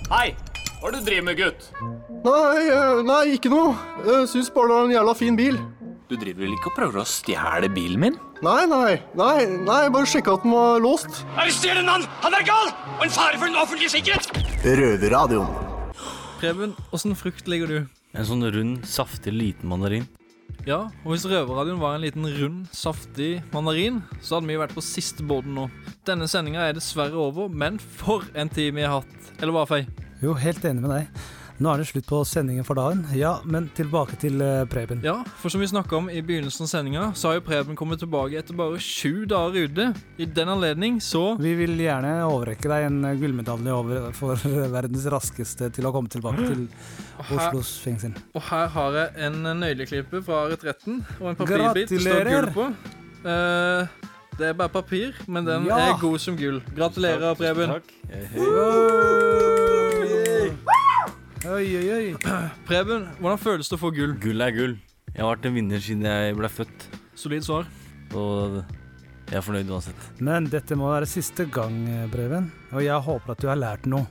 Hei! 0.09 0.33
Hva 0.81 0.89
er 0.89 0.95
det 0.97 1.03
du 1.05 1.09
driver 1.11 1.27
med, 1.29 1.39
gutt? 1.39 1.67
Nei, 2.25 2.63
eh, 2.73 3.03
nei, 3.07 3.21
ikke 3.37 3.53
noe. 3.53 3.77
Jeg 4.09 4.31
syns 4.33 4.49
bare 4.51 4.71
det 4.71 4.79
var 4.79 4.89
en 4.89 4.95
jævla 4.97 5.15
fin 5.21 5.37
bil. 5.39 5.61
Du 6.11 6.17
driver 6.17 6.43
vel 6.43 6.57
ikke 6.57 6.73
og 6.73 6.79
prøver 6.81 7.03
å 7.05 7.07
stjele 7.07 7.69
bilen 7.73 8.03
min? 8.03 8.17
Nei, 8.43 8.65
nei, 8.67 8.97
nei, 9.15 9.37
nei, 9.63 9.83
bare 9.95 10.09
sjekka 10.11 10.35
at 10.41 10.47
den 10.49 10.57
var 10.57 10.83
låst. 10.83 11.23
Arrester 11.37 11.79
en 11.79 11.93
mann! 11.93 12.09
Han 12.25 12.35
er 12.35 12.49
gal! 12.49 12.73
Og 12.97 13.07
en 13.07 13.15
fare 13.15 13.37
for 13.37 13.47
den 13.47 13.61
offentlige 13.61 13.95
sikkerhet! 13.95 14.43
Røverradioen. 14.67 15.62
Preben, 16.43 16.73
åssen 16.91 17.13
frukt 17.15 17.47
liker 17.47 17.71
du? 17.71 17.77
En 18.19 18.25
sånn 18.27 18.43
rund, 18.51 18.81
saftig 18.91 19.31
liten 19.31 19.69
mandarin. 19.71 20.09
Ja, 20.67 20.89
og 21.05 21.13
hvis 21.13 21.23
Røverradioen 21.31 21.79
var 21.79 21.95
en 21.95 22.03
liten 22.03 22.27
rund, 22.35 22.65
saftig 22.75 23.37
mandarin, 23.53 24.01
så 24.19 24.41
hadde 24.41 24.51
vi 24.51 24.57
vært 24.59 24.75
på 24.75 24.83
siste 24.83 25.23
båten 25.23 25.55
nå. 25.55 25.69
Denne 26.03 26.27
sendinga 26.27 26.65
er 26.67 26.75
dessverre 26.75 27.15
over, 27.29 27.47
men 27.47 27.79
for 27.79 28.27
en 28.35 28.51
tid 28.51 28.75
vi 28.75 28.83
har 28.83 29.05
hatt. 29.05 29.31
Eller 29.39 29.55
hva, 29.55 29.63
Fei? 29.71 29.85
Jo, 30.19 30.35
helt 30.35 30.67
enig 30.67 30.83
med 30.83 30.91
deg. 30.97 31.23
Nå 31.61 31.69
er 31.69 31.83
det 31.83 31.87
slutt 31.91 32.07
på 32.09 32.23
sendingen 32.27 32.65
for 32.67 32.79
dagen. 32.79 33.03
Ja, 33.17 33.35
men 33.45 33.69
tilbake 33.77 34.17
til 34.21 34.41
uh, 34.43 34.65
Preben. 34.71 35.03
Ja, 35.05 35.19
for 35.39 35.53
som 35.53 35.61
vi 35.63 35.69
snakka 35.71 35.97
om 35.99 36.09
i 36.11 36.23
begynnelsen 36.25 36.65
av 36.65 36.71
sendinga, 36.71 37.05
så 37.19 37.29
har 37.29 37.39
jo 37.39 37.45
Preben 37.47 37.77
kommet 37.79 38.01
tilbake 38.03 38.39
etter 38.41 38.57
bare 38.59 38.81
sju 38.83 39.27
dager 39.31 39.69
ute. 39.69 39.91
I 40.19 40.27
den 40.27 40.49
anledning 40.53 41.01
så 41.05 41.37
Vi 41.41 41.53
vil 41.59 41.77
gjerne 41.81 42.15
overrekke 42.27 42.71
deg 42.73 42.89
en 42.89 43.01
uh, 43.05 43.13
gullmedalje 43.21 43.77
over 43.77 44.09
for 44.17 44.41
uh, 44.49 44.65
verdens 44.73 45.07
raskeste 45.13 45.69
til 45.77 45.89
å 45.89 45.93
komme 45.95 46.11
tilbake 46.13 46.47
til 46.49 46.65
Oslos 47.29 47.77
fengsel. 47.85 48.17
Og 48.35 48.49
her 48.49 48.73
har 48.77 48.99
jeg 48.99 49.29
en 49.29 49.43
nøyleklype 49.61 50.25
fra 50.27 50.47
retretten 50.53 51.03
og 51.21 51.33
en 51.35 51.39
papirbit 51.43 51.93
det 51.93 52.01
står 52.03 52.33
gull 52.33 52.51
på. 52.57 52.67
det 53.23 54.49
er 54.49 54.57
bare 54.59 54.73
papir, 54.73 55.15
men 55.29 55.45
den 55.47 55.67
Ja. 55.69 55.79
er 55.93 56.01
god 56.01 56.19
som 56.19 56.37
gull. 56.37 56.63
Gratulerer, 56.75 57.35
Preben. 57.39 57.77
Oi, 61.43 61.75
oi, 61.75 61.87
oi. 61.91 62.11
Preben, 62.69 63.09
hvordan 63.19 63.39
føles 63.43 63.67
det 63.67 63.75
å 63.75 63.81
få 63.83 63.89
gull? 63.91 64.13
Gull 64.23 64.45
er 64.45 64.53
gull. 64.55 64.77
Jeg 65.09 65.25
har 65.25 65.33
vært 65.33 65.49
en 65.49 65.57
vinner 65.57 65.81
siden 65.83 66.07
jeg 66.07 66.37
ble 66.39 66.51
født. 66.55 66.85
Solid 67.19 67.43
svar. 67.43 67.67
Og 68.15 68.61
jeg 69.27 69.41
er 69.41 69.43
fornøyd 69.43 69.73
uansett. 69.75 70.05
Men 70.23 70.47
dette 70.53 70.79
må 70.79 70.93
være 70.93 71.09
siste 71.11 71.49
gang, 71.51 71.81
eh, 71.91 72.05
Preben. 72.13 72.47
Og 72.71 72.85
jeg 72.85 72.95
håper 73.09 73.35
at 73.35 73.43
du 73.43 73.49
har 73.51 73.59
lært 73.59 73.91
noe. 73.91 74.07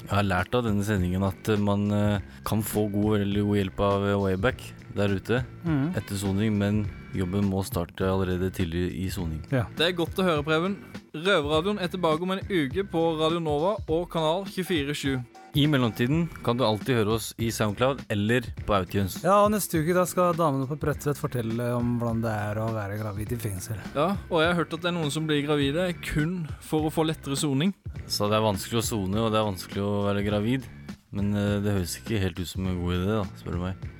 Jeg 0.00 0.10
har 0.10 0.26
lært 0.26 0.58
av 0.58 0.66
denne 0.66 0.82
sendingen 0.88 1.28
at 1.28 1.52
eh, 1.54 1.62
man 1.62 1.86
eh, 1.94 2.26
kan 2.50 2.66
få 2.66 2.88
god, 2.90 3.20
veldig 3.20 3.46
god 3.46 3.62
hjelp 3.62 3.84
av 3.86 4.08
Wayback 4.24 4.66
der 4.98 5.14
ute 5.14 5.44
mm. 5.62 5.94
etter 6.00 6.18
soning, 6.18 6.58
men 6.58 6.82
jobben 7.14 7.46
må 7.46 7.62
starte 7.68 8.10
allerede 8.10 8.50
tidlig 8.50 8.88
i 9.04 9.06
soning. 9.12 9.44
Det 9.52 9.86
er 9.86 9.94
godt 9.94 10.18
å 10.18 10.26
høre, 10.26 10.42
Preben. 10.42 10.80
Røverradioen 11.14 11.78
er 11.78 11.94
tilbake 11.94 12.26
om 12.26 12.34
en 12.34 12.46
uke 12.50 12.88
på 12.90 13.08
Radio 13.22 13.38
Nova 13.44 13.76
og 13.86 14.08
kanal 14.10 14.48
247. 14.50 15.35
I 15.56 15.66
mellomtiden 15.66 16.26
kan 16.44 16.58
du 16.58 16.66
alltid 16.66 16.98
høre 16.98 17.14
oss 17.14 17.30
i 17.40 17.46
Soundcloud 17.48 18.02
eller 18.12 18.44
på 18.68 18.74
Outtunes. 18.76 19.14
Ja, 19.24 19.38
og 19.40 19.54
neste 19.54 19.80
uke 19.80 19.94
da 19.96 20.02
skal 20.04 20.36
damene 20.36 20.66
på 20.68 20.76
Bredtvet 20.82 21.16
fortelle 21.16 21.70
om 21.72 21.94
hvordan 21.96 22.20
det 22.26 22.34
er 22.42 22.60
å 22.60 22.66
være 22.74 22.98
gravid 23.00 23.32
i 23.32 23.38
fengsel. 23.40 23.80
Ja, 23.94 24.10
og 24.28 24.42
jeg 24.42 24.50
har 24.50 24.58
hørt 24.58 24.76
at 24.76 24.84
det 24.84 24.90
er 24.90 24.96
noen 24.98 25.14
som 25.14 25.24
blir 25.24 25.40
gravide 25.46 25.88
kun 26.04 26.42
for 26.60 26.84
å 26.84 26.92
få 26.92 27.06
lettere 27.08 27.40
soning. 27.40 27.72
Så 28.04 28.28
det 28.28 28.36
er 28.36 28.44
vanskelig 28.44 28.82
å 28.82 28.84
sone, 28.90 29.24
og 29.24 29.32
det 29.32 29.40
er 29.40 29.48
vanskelig 29.48 29.86
å 29.86 29.96
være 30.10 30.28
gravid. 30.28 30.68
Men 31.16 31.32
eh, 31.32 31.56
det 31.64 31.78
høres 31.78 31.96
ikke 32.02 32.20
helt 32.20 32.44
ut 32.44 32.52
som 32.52 32.68
en 32.68 32.76
god 32.82 32.98
idé, 32.98 33.10
da, 33.14 33.26
spør 33.40 33.56
du 33.56 33.64
meg. 33.64 33.90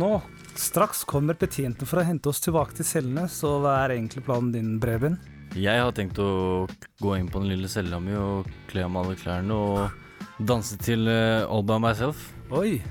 Nå, 0.00 0.12
straks 0.56 1.04
kommer 1.04 1.36
betjenten 1.36 1.84
for 1.84 2.00
å 2.00 2.08
hente 2.08 2.32
oss 2.32 2.40
tilbake 2.40 2.80
til 2.80 2.88
cellene, 2.88 3.28
så 3.28 3.58
hva 3.60 3.82
er 3.84 3.98
egentlig 4.00 4.24
planen 4.24 4.54
din, 4.56 4.78
Breben? 4.80 5.20
Jeg 5.60 5.84
har 5.84 5.92
tenkt 5.92 6.16
å 6.24 6.64
gå 7.04 7.18
inn 7.20 7.28
på 7.28 7.42
den 7.42 7.52
lille 7.52 7.68
cella 7.68 8.00
mi 8.00 8.16
og 8.16 8.48
kle 8.70 8.88
av 8.88 8.94
meg 8.94 9.10
alle 9.10 9.20
klærne 9.20 9.60
og 9.60 9.99
danse 10.48 10.76
til 10.80 11.08
uh, 11.08 11.48
All 11.48 11.64
By 11.66 11.80
Myself. 11.82 12.30
Oi. 12.50 12.82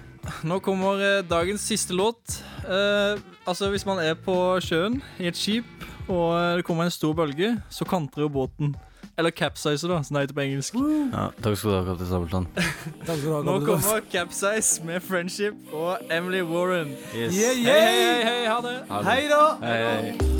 Nå 0.44 0.60
kommer 0.60 1.00
uh, 1.00 1.30
dagens 1.30 1.62
siste 1.62 1.94
låt. 1.94 2.44
Uh, 2.66 3.20
altså, 3.48 3.70
hvis 3.70 3.86
man 3.86 4.00
er 4.04 4.14
på 4.14 4.60
sjøen 4.62 5.02
i 5.20 5.28
et 5.28 5.38
skip, 5.38 5.66
og 6.10 6.58
det 6.58 6.66
kommer 6.66 6.84
en 6.84 6.92
stor 6.94 7.14
bølge, 7.14 7.62
så 7.70 7.86
kantrer 7.86 8.22
jo 8.28 8.30
båten. 8.30 8.76
Eller 9.20 9.32
capsize, 9.36 9.88
da, 9.88 10.04
som 10.04 10.16
det 10.16 10.22
heter 10.22 10.34
på 10.38 10.42
engelsk. 10.46 10.74
Ja, 11.12 11.26
takk 11.44 11.58
skal 11.60 11.72
du 11.72 11.76
ha, 11.76 11.84
kaptein 11.90 12.08
Sabeltann. 12.08 12.48
Takk 13.08 13.18
skal 13.18 13.26
du 13.26 13.34
ha, 13.34 13.42
Nå 13.44 13.60
kommer 13.66 14.00
Capsize 14.12 14.84
med 14.88 15.00
Friendship 15.04 15.54
og 15.74 15.98
Emily 16.10 16.42
Warren. 16.42 16.88
Yes. 17.12 17.36
Yeah, 17.36 17.36
Hei, 17.36 17.44
yeah. 17.68 17.92
hei, 17.92 18.24
hei, 18.30 18.48
ha 18.48 18.62
det. 18.64 18.84
Ha 18.90 18.98
det. 19.04 19.10
Hei 19.12 19.28
da! 19.28 19.58
Hei, 19.60 19.84
hei. 19.84 20.40